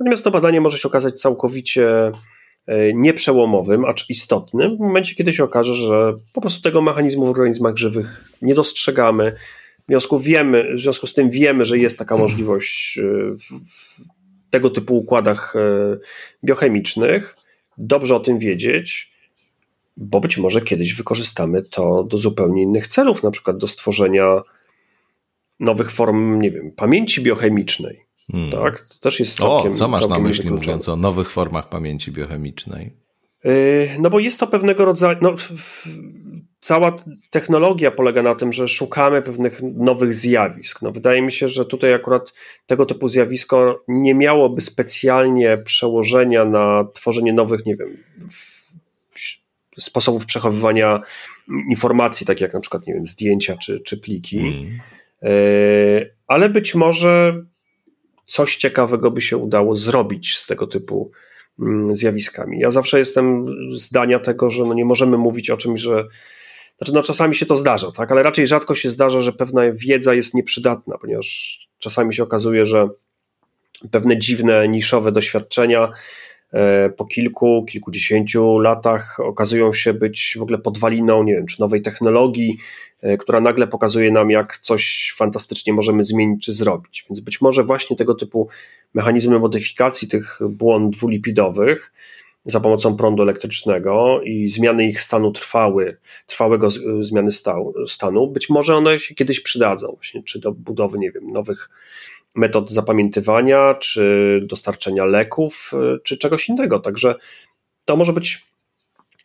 [0.00, 2.12] Natomiast to badanie może się okazać całkowicie
[2.66, 7.30] e, nieprzełomowym, acz istotnym w momencie, kiedy się okaże, że po prostu tego mechanizmu w
[7.30, 9.36] organizmach żywych nie dostrzegamy,
[9.88, 13.02] w związku, wiemy, w związku z tym wiemy, że jest taka możliwość e,
[13.38, 14.00] w,
[14.50, 15.60] tego typu układach e,
[16.44, 17.36] biochemicznych.
[17.78, 19.12] Dobrze o tym wiedzieć,
[19.96, 24.42] bo być może kiedyś wykorzystamy to do zupełnie innych celów, na przykład do stworzenia
[25.60, 28.06] nowych form, nie wiem, pamięci biochemicznej.
[28.32, 28.50] Hmm.
[28.50, 28.80] Tak?
[28.80, 29.72] To też jest całkiem.
[29.72, 32.92] O, co masz na myśli, mówiąc o nowych formach pamięci biochemicznej?
[33.44, 33.50] E,
[34.00, 35.18] no bo jest to pewnego rodzaju.
[35.22, 35.34] No,
[36.66, 36.96] cała
[37.30, 40.82] technologia polega na tym, że szukamy pewnych nowych zjawisk.
[40.82, 42.32] No, wydaje mi się, że tutaj akurat
[42.66, 47.96] tego typu zjawisko nie miałoby specjalnie przełożenia na tworzenie nowych, nie wiem,
[49.78, 51.00] sposobów przechowywania
[51.70, 54.38] informacji, tak jak na przykład, nie wiem, zdjęcia czy, czy pliki.
[54.38, 54.78] Mm.
[56.26, 57.42] Ale być może
[58.24, 61.10] coś ciekawego by się udało zrobić z tego typu
[61.60, 62.58] mm, zjawiskami.
[62.58, 63.46] Ja zawsze jestem
[63.78, 66.08] zdania tego, że no nie możemy mówić o czymś, że
[66.78, 70.14] znaczy, no czasami się to zdarza, tak, ale raczej rzadko się zdarza, że pewna wiedza
[70.14, 72.88] jest nieprzydatna, ponieważ czasami się okazuje, że
[73.90, 75.92] pewne dziwne, niszowe doświadczenia
[76.52, 81.82] e, po kilku, kilkudziesięciu latach okazują się być w ogóle podwaliną, nie wiem, czy nowej
[81.82, 82.56] technologii,
[83.02, 87.04] e, która nagle pokazuje nam, jak coś fantastycznie możemy zmienić czy zrobić.
[87.10, 88.48] Więc być może właśnie tego typu
[88.94, 91.92] mechanizmy modyfikacji tych błon dwulipidowych
[92.46, 96.68] za pomocą prądu elektrycznego i zmiany ich stanu trwały, trwałego
[97.00, 97.30] zmiany
[97.86, 101.70] stanu, być może one się kiedyś przydadzą, właśnie, czy do budowy, nie wiem, nowych
[102.34, 105.72] metod zapamiętywania, czy dostarczenia leków,
[106.02, 106.78] czy czegoś innego.
[106.78, 107.14] Także
[107.84, 108.46] to może być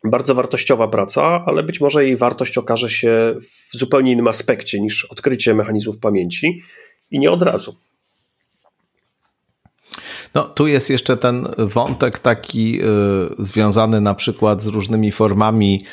[0.04, 5.06] bardzo wartościowa praca, ale być może jej wartość okaże się w zupełnie innym aspekcie niż
[5.06, 6.62] odkrycie mechanizmów pamięci
[7.12, 7.76] i nie od razu.
[10.36, 12.86] No, tu jest jeszcze ten wątek taki y,
[13.40, 15.86] związany na przykład z różnymi formami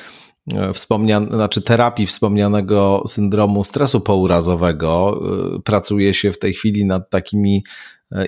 [0.53, 5.21] y, wspomnian, znaczy terapii wspomnianego syndromu stresu pourazowego.
[5.57, 7.65] Y, pracuje się w tej chwili nad takimi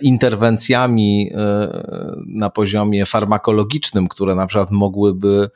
[0.03, 1.31] interwencjami
[2.27, 5.51] na poziomie farmakologicznym, które na przykład mogłyby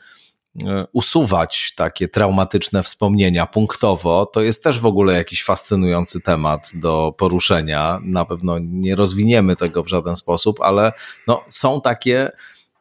[0.93, 8.01] usuwać takie traumatyczne wspomnienia punktowo, to jest też w ogóle jakiś fascynujący temat do poruszenia.
[8.05, 10.93] Na pewno nie rozwiniemy tego w żaden sposób, ale
[11.27, 12.31] no, są takie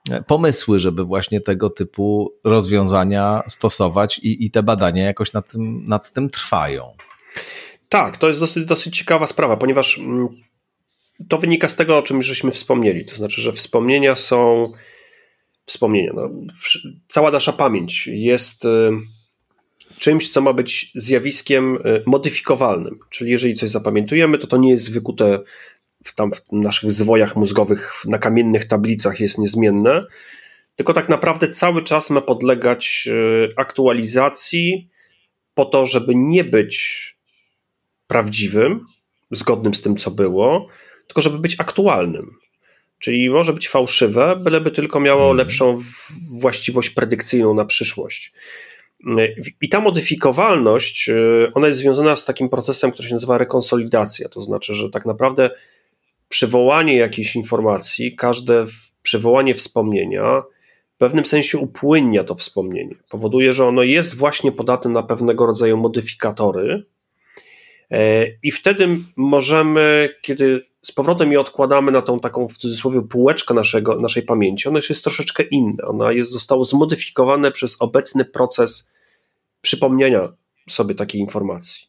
[0.09, 5.85] e, pomysły, żeby właśnie tego typu rozwiązania stosować i, i te badania jakoś nad tym,
[5.85, 6.95] nad tym trwają.
[7.89, 10.27] Tak, to jest dosyć, dosyć ciekawa sprawa, ponieważ mm,
[11.29, 13.05] to wynika z tego, o czym żeśmy wspomnieli.
[13.05, 14.67] To znaczy, że wspomnienia są
[15.65, 16.11] wspomnienia.
[16.15, 16.29] No,
[17.07, 18.89] cała nasza pamięć jest y,
[19.99, 22.99] czymś, co ma być zjawiskiem y, modyfikowalnym.
[23.09, 25.39] Czyli jeżeli coś zapamiętujemy, to to nie jest wykute
[26.03, 30.05] w, tam w naszych zwojach mózgowych, na kamiennych tablicach jest niezmienne,
[30.75, 34.89] tylko tak naprawdę cały czas ma podlegać y, aktualizacji
[35.53, 37.03] po to, żeby nie być
[38.07, 38.85] prawdziwym,
[39.31, 40.67] zgodnym z tym, co było,
[41.07, 42.42] tylko żeby być aktualnym.
[43.03, 45.37] Czyli może być fałszywe, byleby tylko miało hmm.
[45.37, 45.79] lepszą
[46.31, 48.33] właściwość predykcyjną na przyszłość.
[49.61, 54.29] I ta modyfikowalność, y, ona jest związana z takim procesem, który się nazywa rekonsolidacja.
[54.29, 55.49] To znaczy, że tak naprawdę
[56.29, 58.65] przywołanie jakiejś informacji, każde
[59.01, 60.41] przywołanie wspomnienia
[60.95, 62.95] w pewnym sensie upłynnia to wspomnienie.
[63.09, 66.85] Powoduje, że ono jest właśnie podatne na pewnego rodzaju modyfikatory.
[67.91, 68.87] E, I wtedy
[69.17, 74.67] możemy, kiedy z powrotem je odkładamy na tą taką w cudzysłowie półeczkę naszego, naszej pamięci,
[74.67, 75.83] ono jest troszeczkę inne.
[75.83, 78.91] Ona jest, zostało zmodyfikowane przez obecny proces
[79.61, 80.33] przypomnienia
[80.69, 81.87] sobie takiej informacji.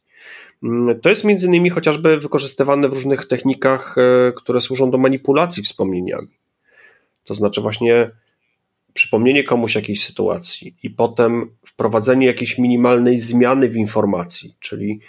[0.62, 5.62] Mm, to jest między innymi chociażby wykorzystywane w różnych technikach, e, które służą do manipulacji
[5.62, 6.38] wspomnieniami.
[7.24, 8.10] To znaczy właśnie
[8.92, 15.00] przypomnienie komuś jakiejś sytuacji i potem wprowadzenie jakiejś minimalnej zmiany w informacji, czyli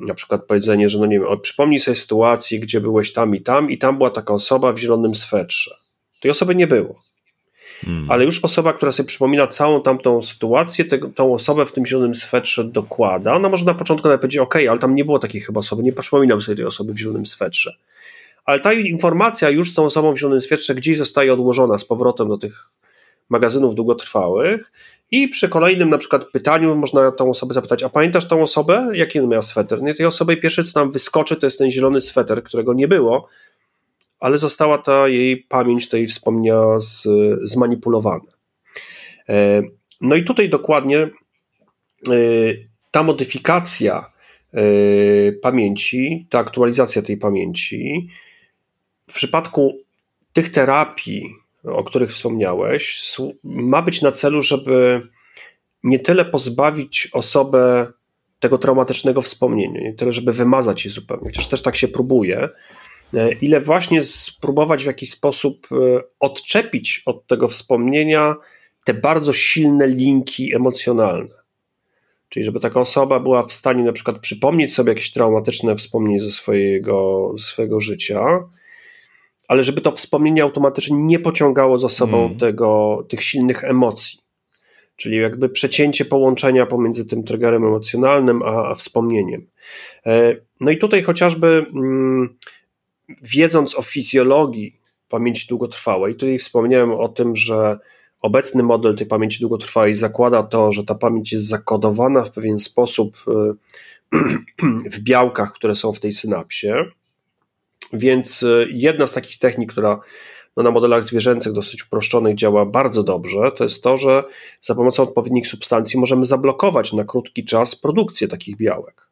[0.00, 3.70] na przykład powiedzenie, że no nie wiem, przypomnij sobie sytuację, gdzie byłeś tam i tam
[3.70, 5.76] i tam była taka osoba w zielonym swetrze.
[6.20, 7.02] Tej osoby nie było.
[7.84, 8.10] Hmm.
[8.10, 12.14] Ale już osoba, która sobie przypomina całą tamtą sytuację, te, tą osobę w tym zielonym
[12.14, 13.34] swetrze dokłada.
[13.34, 15.92] Ona może na początku nawet powiedzieć, ok, ale tam nie było takiej chyba osoby, nie
[15.92, 17.76] przypominam sobie tej osoby w zielonym swetrze.
[18.44, 22.28] Ale ta informacja już z tą osobą w zielonym swetrze gdzieś zostaje odłożona z powrotem
[22.28, 22.64] do tych
[23.30, 24.72] magazynów długotrwałych
[25.10, 28.90] i przy kolejnym na przykład pytaniu można tą osobę zapytać, a pamiętasz tą osobę?
[28.92, 29.82] Jaki on miał sweter?
[29.82, 33.28] Nie, tej osobie pierwsze co tam wyskoczy to jest ten zielony sweter, którego nie było,
[34.20, 37.08] ale została ta jej pamięć, tej wspomnienia z,
[37.42, 38.32] zmanipulowana.
[39.28, 39.62] E,
[40.00, 41.10] no i tutaj dokładnie e,
[42.90, 44.12] ta modyfikacja
[44.54, 44.62] e,
[45.32, 48.08] pamięci, ta aktualizacja tej pamięci
[49.10, 49.78] w przypadku
[50.32, 51.34] tych terapii,
[51.64, 55.02] o których wspomniałeś, ma być na celu, żeby
[55.84, 57.92] nie tyle pozbawić osobę
[58.40, 62.48] tego traumatycznego wspomnienia, nie tyle, żeby wymazać je zupełnie, chociaż też tak się próbuje,
[63.14, 65.76] e, ile właśnie spróbować w jakiś sposób e,
[66.20, 68.34] odczepić od tego wspomnienia
[68.84, 71.40] te bardzo silne linki emocjonalne.
[72.28, 76.30] Czyli żeby taka osoba była w stanie na przykład przypomnieć sobie jakieś traumatyczne wspomnienie ze
[76.30, 78.20] swojego, swojego życia,
[79.50, 82.38] ale żeby to wspomnienie automatycznie nie pociągało za sobą mm.
[82.38, 84.18] tego, tych silnych emocji.
[84.96, 89.46] Czyli jakby przecięcie połączenia pomiędzy tym triggerem emocjonalnym a, a wspomnieniem.
[90.06, 92.36] E, no i tutaj chociażby mm,
[93.22, 97.78] wiedząc o fizjologii pamięci długotrwałej, tutaj wspomniałem o tym, że
[98.20, 103.16] obecny model tej pamięci długotrwałej zakłada to, że ta pamięć jest zakodowana w pewien sposób
[103.28, 103.52] e,
[104.94, 106.74] w białkach, które są w tej synapsie.
[107.92, 110.00] Więc e, jedna z takich technik, która
[110.56, 114.24] no, na modelach zwierzęcych dosyć uproszczonych działa bardzo dobrze, to jest to, że
[114.60, 119.10] za pomocą odpowiednich substancji możemy zablokować na krótki czas produkcję takich białek.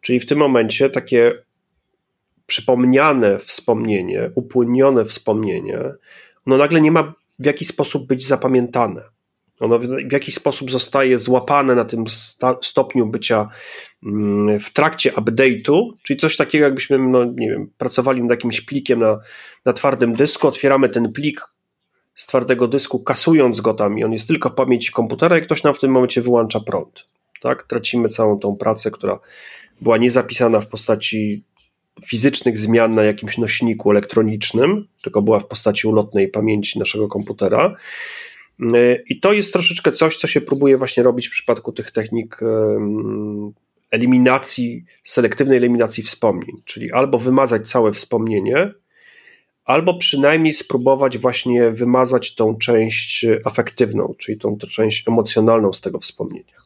[0.00, 1.42] Czyli w tym momencie takie
[2.46, 5.78] przypomniane wspomnienie, upłynnione wspomnienie,
[6.46, 9.02] no nagle nie ma w jaki sposób być zapamiętane.
[9.60, 12.04] Ono w jakiś sposób zostaje złapane na tym
[12.62, 13.48] stopniu bycia
[14.06, 19.00] mm, w trakcie update'u, czyli coś takiego, jakbyśmy, no nie wiem, pracowali nad jakimś plikiem
[19.00, 19.18] na,
[19.64, 21.40] na twardym dysku, otwieramy ten plik
[22.14, 25.62] z twardego dysku, kasując go tam i on jest tylko w pamięci komputera i ktoś
[25.62, 27.06] nam w tym momencie wyłącza prąd.
[27.40, 27.62] Tak?
[27.62, 29.18] Tracimy całą tą pracę, która
[29.80, 31.44] była niezapisana w postaci
[32.06, 37.74] fizycznych zmian na jakimś nośniku elektronicznym, tylko była w postaci ulotnej pamięci naszego komputera.
[39.08, 42.40] I to jest troszeczkę coś, co się próbuje właśnie robić w przypadku tych technik
[43.90, 48.70] eliminacji, selektywnej eliminacji wspomnień, czyli albo wymazać całe wspomnienie,
[49.64, 55.98] albo przynajmniej spróbować właśnie wymazać tą część afektywną, czyli tą, tą część emocjonalną z tego
[55.98, 56.58] wspomnienia.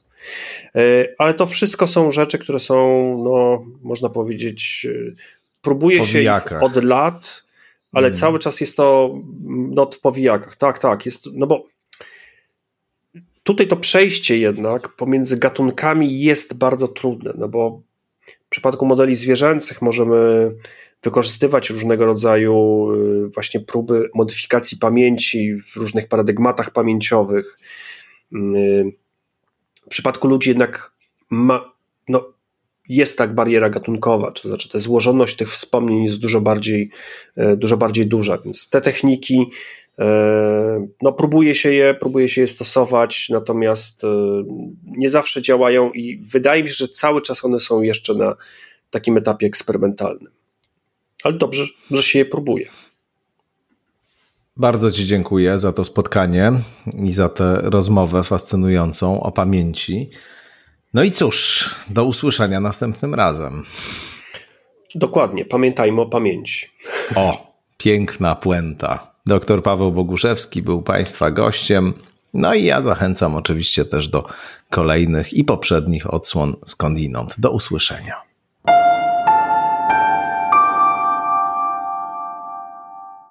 [0.74, 2.76] E, ale to wszystko są rzeczy, które są,
[3.24, 4.86] no, można powiedzieć,
[5.62, 7.44] próbuje się ich od lat,
[7.92, 8.20] ale hmm.
[8.20, 9.14] cały czas jest to
[9.44, 10.56] no, w powijakach.
[10.56, 11.66] Tak, tak, jest, no bo
[13.42, 17.82] tutaj to przejście jednak pomiędzy gatunkami jest bardzo trudne, no bo
[18.46, 20.50] w przypadku modeli zwierzęcych możemy
[21.02, 27.58] wykorzystywać różnego rodzaju y, właśnie próby modyfikacji pamięci w różnych paradygmatach pamięciowych.
[28.32, 28.92] Y,
[29.86, 30.92] w przypadku ludzi jednak
[31.30, 31.72] ma,
[32.08, 32.32] no,
[32.88, 36.90] jest tak bariera gatunkowa, to znaczy ta złożoność tych wspomnień jest dużo bardziej,
[37.38, 39.50] y, dużo bardziej duża, więc te techniki
[41.02, 44.02] no, próbuje się je, próbuje się je stosować, natomiast
[44.84, 48.34] nie zawsze działają i wydaje mi się, że cały czas one są jeszcze na
[48.90, 50.32] takim etapie eksperymentalnym
[51.22, 52.66] ale dobrze, że się je próbuje.
[54.56, 56.52] Bardzo Ci dziękuję za to spotkanie
[57.04, 60.10] i za tę rozmowę fascynującą o pamięci.
[60.94, 63.64] No i cóż, do usłyszenia następnym razem.
[64.94, 66.66] Dokładnie, pamiętajmy o pamięci.
[67.16, 69.11] O, piękna puenta.
[69.26, 71.94] Doktor Paweł Boguszewski był Państwa gościem.
[72.34, 74.26] No i ja zachęcam oczywiście też do
[74.70, 77.40] kolejnych i poprzednich odsłon skądinąd.
[77.40, 78.31] Do usłyszenia.